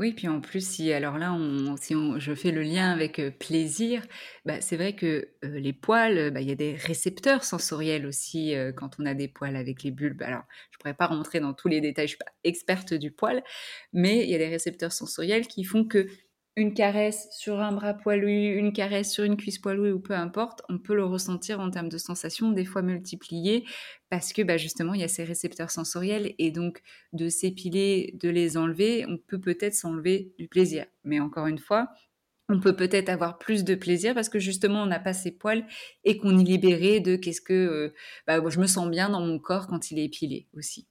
Oui, 0.00 0.12
puis 0.14 0.28
en 0.28 0.40
plus, 0.40 0.66
si 0.66 0.92
alors 0.92 1.18
là, 1.18 1.32
on 1.32 1.76
si 1.76 1.94
on 1.94 2.18
je 2.18 2.34
fais 2.34 2.50
le 2.52 2.62
lien 2.62 2.90
avec, 2.92 3.20
heu, 3.20 3.30
plaisir, 3.30 4.02
bah, 4.44 4.60
c'est 4.60 4.76
vrai 4.76 4.94
que, 4.96 5.28
heu, 5.44 5.48
les 5.58 5.72
poils, 5.72 6.32
bah, 6.32 6.40
il 6.40 6.48
y 6.48 6.52
a 6.52 6.56
des 6.56 6.74
récepteurs 6.74 7.44
sensoriels 7.44 8.06
aussi, 8.06 8.54
heu, 8.54 8.72
quand 8.72 8.96
on 9.00 9.06
a 9.06 9.14
des 9.14 9.28
poils 9.28 9.56
avec 9.56 9.84
les 9.84 9.92
bulbes. 9.92 10.22
Alors, 10.22 10.42
je 10.72 10.78
pourrais 10.78 10.94
pas 10.94 11.06
rentrer 11.06 11.40
dans 11.40 11.54
tous 11.54 11.68
les 11.68 11.80
détails, 11.80 12.06
je 12.08 12.10
suis 12.12 12.18
pas 12.18 12.32
experte 12.44 12.94
du 12.94 13.12
poil, 13.12 13.44
mais 13.92 14.24
il 14.24 14.30
y 14.30 14.34
a 14.34 14.38
des 14.38 14.48
récepteurs 14.48 14.92
sensoriels 14.92 15.46
qui 15.48 15.64
font 15.64 15.84
que 15.84 16.08
une 16.56 16.72
caresse 16.72 17.28
sur 17.32 17.60
un 17.60 17.72
bras 17.72 17.92
poilu, 17.94 18.56
une 18.56 18.72
caresse 18.72 19.12
sur 19.12 19.24
une 19.24 19.36
cuisse 19.36 19.58
poilue 19.58 19.92
ou 19.92 20.00
peu 20.00 20.14
importe, 20.14 20.62
on 20.70 20.78
peut 20.78 20.94
le 20.94 21.04
ressentir 21.04 21.60
en 21.60 21.70
termes 21.70 21.90
de 21.90 21.98
sensations, 21.98 22.50
des 22.50 22.64
fois 22.64 22.80
multipliées 22.82 23.64
parce 24.08 24.32
que, 24.32 24.40
bah, 24.42 24.56
justement, 24.56 24.94
il 24.94 25.00
y 25.02 25.04
a 25.04 25.08
ces 25.08 25.24
récepteurs 25.24 25.70
sensoriels 25.70 26.34
et 26.38 26.50
donc 26.50 26.82
de 27.12 27.28
s'épiler, 27.28 28.12
de 28.20 28.30
les 28.30 28.56
enlever, 28.56 29.04
on 29.06 29.18
peut 29.18 29.40
peut-être 29.40 29.74
s'enlever 29.74 30.32
du 30.38 30.48
plaisir. 30.48 30.86
Mais 31.04 31.20
encore 31.20 31.46
une 31.46 31.58
fois, 31.58 31.88
on 32.48 32.60
peut 32.60 32.76
peut-être 32.76 33.08
avoir 33.08 33.38
plus 33.38 33.64
de 33.64 33.74
plaisir 33.74 34.14
parce 34.14 34.28
que 34.28 34.38
justement 34.38 34.82
on 34.82 34.86
n'a 34.86 35.00
pas 35.00 35.12
ces 35.14 35.32
poils 35.32 35.66
et 36.04 36.18
qu'on 36.18 36.38
est 36.38 36.44
libéré 36.44 37.00
de 37.00 37.16
qu'est-ce 37.16 37.40
que, 37.42 37.52
heu, 37.54 37.94
bah, 38.26 38.40
je 38.48 38.60
me 38.60 38.66
sens 38.66 38.88
bien 38.90 39.08
dans 39.10 39.20
mon 39.20 39.38
corps 39.38 39.66
quand 39.68 39.90
il 39.90 39.98
est 39.98 40.04
épilé 40.04 40.48
aussi. 40.54 40.88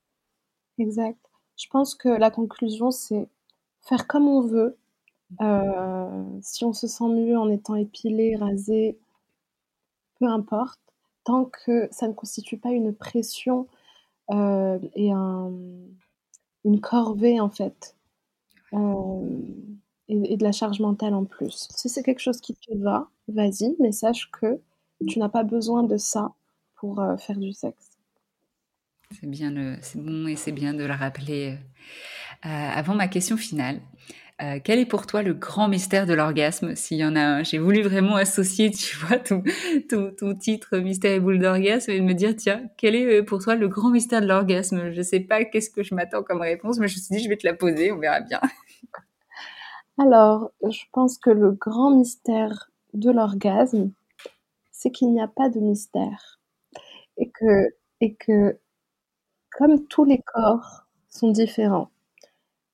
Exact. 0.79 1.19
Je 1.57 1.67
pense 1.69 1.95
que 1.95 2.07
la 2.09 2.31
conclusion, 2.31 2.89
c'est 2.91 3.27
faire 3.81 4.07
comme 4.07 4.27
on 4.27 4.41
veut. 4.41 4.77
Heu, 5.41 6.39
si 6.41 6.65
on 6.65 6.73
se 6.73 6.87
sent 6.87 7.07
mieux 7.09 7.37
en 7.37 7.49
étant 7.49 7.75
épilé, 7.75 8.35
rasé, 8.35 8.97
peu 10.19 10.27
importe, 10.27 10.79
tant 11.23 11.45
que 11.45 11.87
ça 11.91 12.07
ne 12.07 12.13
constitue 12.13 12.57
pas 12.57 12.71
une 12.71 12.93
pression, 12.93 13.67
heu 14.31 14.79
et 14.95 15.11
un 15.11 15.51
une 16.65 16.81
corvée 16.81 17.39
en 17.39 17.49
fait, 17.49 17.95
hem 18.73 19.79
et 20.07 20.37
de 20.37 20.43
la 20.43 20.51
charge 20.51 20.79
mentale 20.79 21.15
en 21.15 21.25
plus. 21.25 21.67
Si 21.75 21.89
c'est 21.89 22.03
quelque 22.03 22.19
chose 22.19 22.39
qui 22.39 22.53
te 22.53 22.77
va, 22.77 23.09
vas-y, 23.27 23.75
mais 23.79 23.91
sache 23.91 24.29
que 24.31 24.61
tu 25.07 25.17
n'as 25.17 25.29
pas 25.29 25.43
besoin 25.43 25.81
de 25.83 25.97
ça 25.97 26.33
pour, 26.75 27.03
faire 27.17 27.37
du 27.37 27.53
sexe. 27.53 27.97
C'est 29.11 29.27
bien 29.27 29.77
c'est 29.81 29.99
bon 30.01 30.27
et 30.27 30.35
c'est 30.35 30.51
bien 30.51 30.73
de 30.73 30.83
le 30.83 30.93
rappeler, 30.93 31.57
avant 32.43 32.93
ma 32.93 33.07
question 33.07 33.37
finale, 33.37 33.81
heu, 34.41 34.59
quel 34.63 34.79
est 34.79 34.85
pour 34.85 35.07
toi 35.07 35.21
le 35.23 35.33
grand 35.33 35.67
mystère 35.67 36.05
de 36.05 36.13
l'orgasme? 36.13 36.75
S'il 36.75 36.97
y 36.97 37.05
en 37.05 37.15
a 37.15 37.21
un? 37.21 37.43
J'ai 37.43 37.57
voulu 37.57 37.81
vraiment 37.81 38.15
associer, 38.15 38.71
tu 38.71 38.95
vois, 39.05 39.17
ton 39.19 39.43
ton 40.17 40.35
titre 40.35 40.77
«Mystère 40.77 41.13
et 41.13 41.19
boule 41.19 41.39
d'orgasme» 41.39 41.91
et 41.91 41.99
de 41.99 42.03
me 42.05 42.13
dire: 42.13 42.35
«Tiens, 42.35 42.63
quel 42.77 42.95
est, 42.95 43.19
heu, 43.21 43.25
pour 43.25 43.41
toi 43.43 43.55
le 43.55 43.67
grand 43.67 43.89
mystère 43.91 44.21
de 44.21 44.27
l'orgasme?» 44.27 44.91
je 44.93 45.01
sais 45.01 45.19
pas 45.21 45.43
qu'est-ce 45.45 45.69
que 45.69 45.83
je 45.83 45.95
m'attends 45.95 46.23
comme 46.23 46.41
réponse, 46.41 46.79
mais 46.79 46.87
je 46.87 46.95
me 46.95 47.01
suis 47.01 47.15
dit: 47.15 47.23
«Je 47.23 47.29
vais 47.29 47.37
te 47.37 47.47
la 47.47 47.53
poser, 47.53 47.91
on 47.91 47.99
verra 47.99 48.21
bien». 48.21 48.41
Alors, 49.97 50.51
je 50.69 50.83
pense 50.91 51.17
que 51.17 51.29
le 51.29 51.51
grand 51.51 51.89
mystère 51.91 52.69
de 52.93 53.11
l'orgasme, 53.11 53.91
c'est 54.71 54.91
qu'il 54.91 55.13
n'y 55.13 55.21
a 55.21 55.27
pas 55.29 55.49
de 55.49 55.59
mystère 55.59 56.39
et 57.17 57.29
que 57.31 57.69
et 58.01 58.15
que 58.15 58.59
comme 59.51 59.87
tous 59.87 60.05
les 60.05 60.21
corps 60.21 60.85
sont 61.09 61.31
différents, 61.31 61.91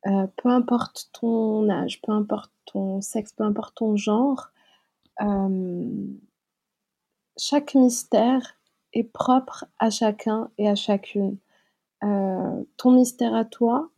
heu, 0.08 0.28
peu 0.38 0.50
importe 0.50 1.10
ton 1.14 1.70
âge, 1.70 2.02
peu 2.02 2.12
importe 2.12 2.52
ton 2.66 3.02
sexe, 3.02 3.34
peu 3.34 3.44
importe 3.44 3.76
ton 3.76 3.96
genre, 3.98 4.50
hem, 5.20 6.18
chaque 7.38 7.76
mystère 7.76 8.56
est 8.94 9.04
propre 9.04 9.66
à 9.80 9.90
chacun 9.90 10.50
et 10.58 10.70
à 10.70 10.76
chacune. 10.76 11.38
Heu, 12.04 12.68
ton 12.78 12.92
mystère 12.94 13.36
à 13.36 13.46
toi, 13.46 13.92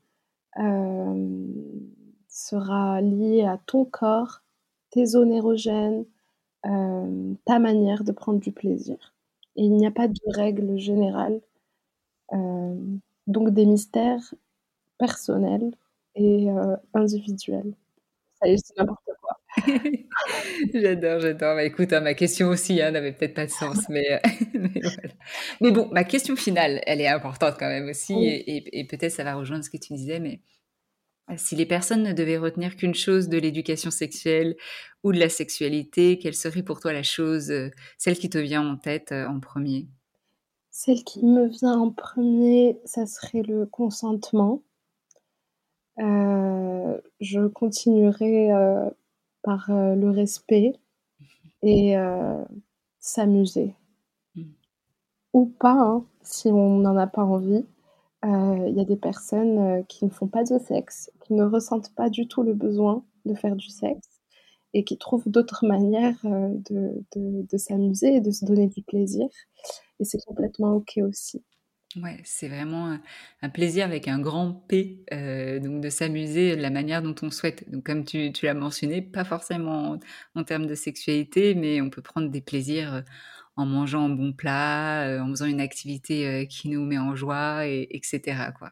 sera 2.28 3.02
lié 3.02 3.44
à 3.44 3.58
ton 3.66 3.86
corps, 3.86 4.42
tes 4.92 5.06
zones 5.06 5.32
érogènes, 5.34 6.06
ta 7.46 7.60
manière 7.60 8.04
de 8.04 8.12
prendre 8.12 8.40
du 8.40 8.52
plaisir 8.52 8.98
il 9.56 9.72
n'y 9.76 9.86
a 9.86 9.92
pas 9.92 10.08
de 10.08 10.20
règle 10.36 10.78
générale, 10.80 11.40
donc 13.28 13.50
des 13.52 13.66
mystères 13.66 14.34
personnels 14.98 15.72
et 16.16 16.50
heu, 16.50 16.78
individuels. 16.94 17.76
Ça 18.42 18.48
y 18.50 18.54
est, 18.54 18.58
je 18.58 18.64
dis 18.64 18.74
n'importe 18.78 19.10
quoi. 19.22 19.40
J'adore, 20.74 21.20
j'adore. 21.20 21.56
Bah, 21.56 21.64
écoute, 21.64 21.94
hein, 21.94 22.02
ma 22.02 22.14
question 22.14 22.50
aussi, 22.50 22.82
hein, 22.82 22.92
n'avait 22.92 23.12
peut-être 23.14 23.34
pas 23.34 23.46
de 23.46 23.52
sens, 23.52 23.88
mais, 23.90 24.04
heu, 24.14 24.20
mais 24.54 24.82
voilà. 24.82 25.14
Mais 25.62 25.72
bon, 25.72 25.90
ma 25.92 26.04
question 26.04 26.36
finale, 26.36 26.82
elle 26.86 27.02
est 27.02 27.08
importante 27.08 27.56
quand 27.60 27.68
même 27.70 27.90
aussi 27.90 28.14
Oui. 28.18 28.28
et 28.28 28.58
et 28.58 28.80
et 28.80 28.88
peut-être 28.88 29.12
ça 29.12 29.24
va 29.24 29.36
rejoindre 29.36 29.64
ce 29.64 29.70
que 29.70 29.78
tu 29.78 29.94
disais, 29.94 30.20
mais 30.20 30.42
euh, 31.32 31.36
si 31.38 31.56
les 31.56 31.66
personnes 31.68 32.04
ne 32.04 32.14
devaient 32.14 32.38
retenir 32.40 32.76
qu'une 32.78 32.96
chose 32.96 33.30
de 33.30 33.38
l'éducation 33.40 33.92
sexuelle 33.92 34.56
ou 35.04 35.14
de 35.14 35.20
la 35.20 35.30
sexualité, 35.30 36.20
quelle 36.20 36.36
serait 36.36 36.64
pour 36.64 36.80
toi 36.82 36.94
la 36.94 37.04
chose, 37.04 37.52
heu, 37.52 37.72
celle 37.98 38.18
qui 38.20 38.30
te 38.30 38.38
vient 38.40 38.68
en 38.68 38.78
tête, 38.78 39.12
heu, 39.14 39.28
en 39.28 39.40
premier? 39.42 39.88
Celle 40.72 41.06
qui 41.06 41.26
me 41.26 41.48
vient 41.48 41.80
en 41.80 41.90
premier, 41.92 42.78
ça 42.84 43.06
serait 43.06 43.44
le 43.44 43.66
consentement. 43.66 44.62
Heu, 46.00 47.02
je 47.20 47.48
continuerai, 47.48 48.52
heu, 48.52 48.92
par, 49.44 49.70
heu, 49.70 49.96
le 49.96 50.10
respect 50.10 50.74
et 51.64 51.96
s'amuser 53.00 53.76
Mmh. 54.36 54.44
ou 55.34 55.46
pas, 55.48 55.74
hein, 55.74 56.06
si 56.24 56.50
on 56.50 56.80
n'en 56.80 56.98
a 56.98 57.08
pas 57.08 57.24
envie. 57.24 57.66
Il 58.26 58.74
y 58.76 58.82
a 58.82 58.86
des 58.86 58.98
personnes, 58.98 59.86
qui 59.88 60.06
ne 60.06 60.10
font 60.12 60.28
pas 60.28 60.44
de 60.46 60.60
sexe, 60.60 61.12
qui 61.22 61.34
ne 61.34 61.44
ressentent 61.46 61.94
pas 61.96 62.10
du 62.10 62.28
tout 62.28 62.44
le 62.44 62.54
besoin 62.56 63.04
de 63.26 63.36
faire 63.36 63.56
du 63.58 63.70
sexe 63.70 64.10
et 64.74 64.84
qui 64.86 64.98
trouvent 64.98 65.30
d'autres 65.30 65.68
manières 65.68 66.20
de, 66.24 67.04
de, 67.16 67.48
de 67.52 67.58
s'amuser 67.58 68.16
et 68.18 68.22
de 68.22 68.32
se 68.32 68.46
donner 68.46 68.68
du 68.68 68.84
plaisir. 68.84 69.28
Et 70.00 70.06
c'est 70.06 70.24
complètement 70.26 70.76
OK 70.76 71.00
aussi. 71.04 71.44
Ouais, 72.02 72.20
c'est 72.24 72.48
vraiment 72.48 72.98
un, 73.42 73.50
plaisir 73.50 73.86
avec 73.86 74.08
un 74.08 74.20
grand 74.20 74.54
P, 74.68 75.06
donc 75.12 75.82
de 75.82 75.90
s'amuser 75.90 76.56
de 76.56 76.62
la 76.62 76.72
manière 76.72 77.02
dont 77.04 77.16
on 77.22 77.30
souhaite. 77.30 77.70
Donc 77.70 77.86
comme 77.86 78.04
tu, 78.04 78.32
tu 78.32 78.46
l'as 78.46 78.56
mentionné, 78.56 79.02
pas 79.02 79.24
forcément 79.24 80.00
en, 80.36 80.44
termes 80.44 80.66
de 80.66 80.76
sexualité, 80.76 81.54
mais 81.54 81.82
on 81.82 81.90
peut 81.90 82.02
prendre 82.02 82.30
des 82.30 82.42
plaisirs 82.42 83.04
en 83.56 83.66
mangeant 83.68 84.06
un 84.06 84.10
bon 84.10 84.34
plat, 84.34 85.22
en 85.22 85.30
faisant 85.30 85.46
une 85.46 85.62
activité 85.62 86.48
qui 86.50 86.70
nous 86.70 86.84
met 86.84 86.98
en 86.98 87.16
joie, 87.16 87.68
et, 87.68 87.88
etc. 87.92 88.52
Quoi. 88.58 88.72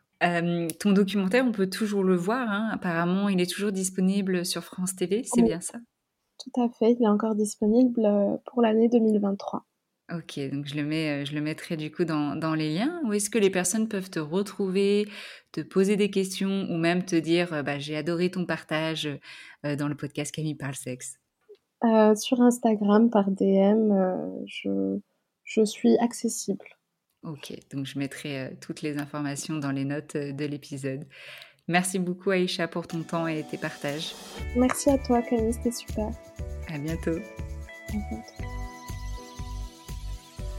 ton 0.79 0.91
documentaire, 0.91 1.45
on 1.45 1.51
peut 1.51 1.69
toujours 1.69 2.03
le 2.03 2.15
voir. 2.15 2.49
Hein. 2.49 2.69
Apparemment, 2.71 3.29
il 3.29 3.39
est 3.39 3.51
toujours 3.51 3.71
disponible 3.71 4.45
sur 4.45 4.63
France 4.63 4.95
TV, 4.95 5.21
c'est 5.25 5.43
bien 5.43 5.61
ça? 5.61 5.77
Tout 6.39 6.59
à 6.59 6.69
fait, 6.69 6.93
il 6.99 7.03
est 7.03 7.07
encore 7.07 7.35
disponible 7.35 8.01
pour 8.45 8.63
l'année 8.63 8.89
2023. 8.89 9.63
Ok, 10.13 10.39
donc 10.51 10.65
je 10.67 10.75
le, 10.75 10.83
mets, 10.83 11.25
je 11.25 11.33
le 11.33 11.41
mettrai 11.41 11.77
du 11.77 11.91
coup 11.91 12.03
dans, 12.03 12.35
dans 12.35 12.53
les 12.53 12.73
liens. 12.73 13.01
Où 13.05 13.13
est-ce 13.13 13.29
que 13.29 13.37
les 13.37 13.49
personnes 13.49 13.87
peuvent 13.87 14.09
te 14.09 14.19
retrouver, 14.19 15.07
te 15.51 15.61
poser 15.61 15.95
des 15.95 16.09
questions 16.09 16.67
ou 16.69 16.77
même 16.77 17.05
te 17.05 17.15
dire 17.15 17.63
bah, 17.63 17.79
j'ai 17.79 17.95
adoré 17.95 18.29
ton 18.29 18.45
partage 18.45 19.09
dans 19.63 19.87
le 19.87 19.95
podcast 19.95 20.33
Camille 20.33 20.55
parle 20.55 20.75
sexe? 20.75 21.15
Euh, 21.83 22.13
Sur 22.15 22.41
Instagram, 22.41 23.09
par 23.09 23.31
DM, 23.31 23.93
je, 24.45 24.99
je 25.43 25.65
suis 25.65 25.97
accessible. 25.99 26.65
Ok, 27.23 27.53
donc 27.71 27.85
je 27.85 27.97
mettrai 27.99 28.57
toutes 28.59 28.81
les 28.81 28.97
informations 28.97 29.57
dans 29.57 29.71
les 29.71 29.85
notes 29.85 30.17
de 30.17 30.45
l'épisode. 30.45 31.05
Merci 31.67 31.99
beaucoup 31.99 32.31
Aïcha 32.31 32.67
pour 32.67 32.87
ton 32.87 33.03
temps 33.03 33.27
et 33.27 33.43
tes 33.43 33.57
partages. 33.57 34.13
Merci 34.55 34.89
à 34.89 34.97
toi 34.97 35.21
Camille, 35.21 35.53
c'était 35.53 35.71
super. 35.71 36.09
À 36.67 36.77
bientôt. 36.77 37.11
À 37.11 37.91
bientôt. 37.91 38.40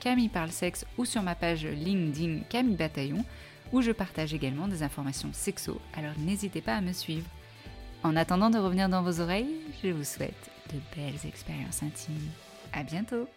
Camille 0.00 0.28
parle 0.28 0.50
sexe 0.50 0.84
ou 0.96 1.04
sur 1.04 1.22
ma 1.22 1.34
page 1.34 1.66
LinkedIn 1.66 2.40
Camille 2.48 2.76
Bataillon 2.76 3.24
où 3.72 3.82
je 3.82 3.92
partage 3.92 4.32
également 4.32 4.68
des 4.68 4.82
informations 4.82 5.30
sexo, 5.32 5.80
alors 5.94 6.14
n'hésitez 6.18 6.60
pas 6.60 6.76
à 6.76 6.80
me 6.80 6.92
suivre. 6.92 7.28
En 8.02 8.16
attendant 8.16 8.50
de 8.50 8.58
revenir 8.58 8.88
dans 8.88 9.02
vos 9.02 9.20
oreilles, 9.20 9.56
je 9.82 9.90
vous 9.90 10.04
souhaite 10.04 10.50
de 10.72 10.78
belles 10.96 11.26
expériences 11.26 11.82
intimes. 11.82 12.30
À 12.72 12.82
bientôt! 12.82 13.28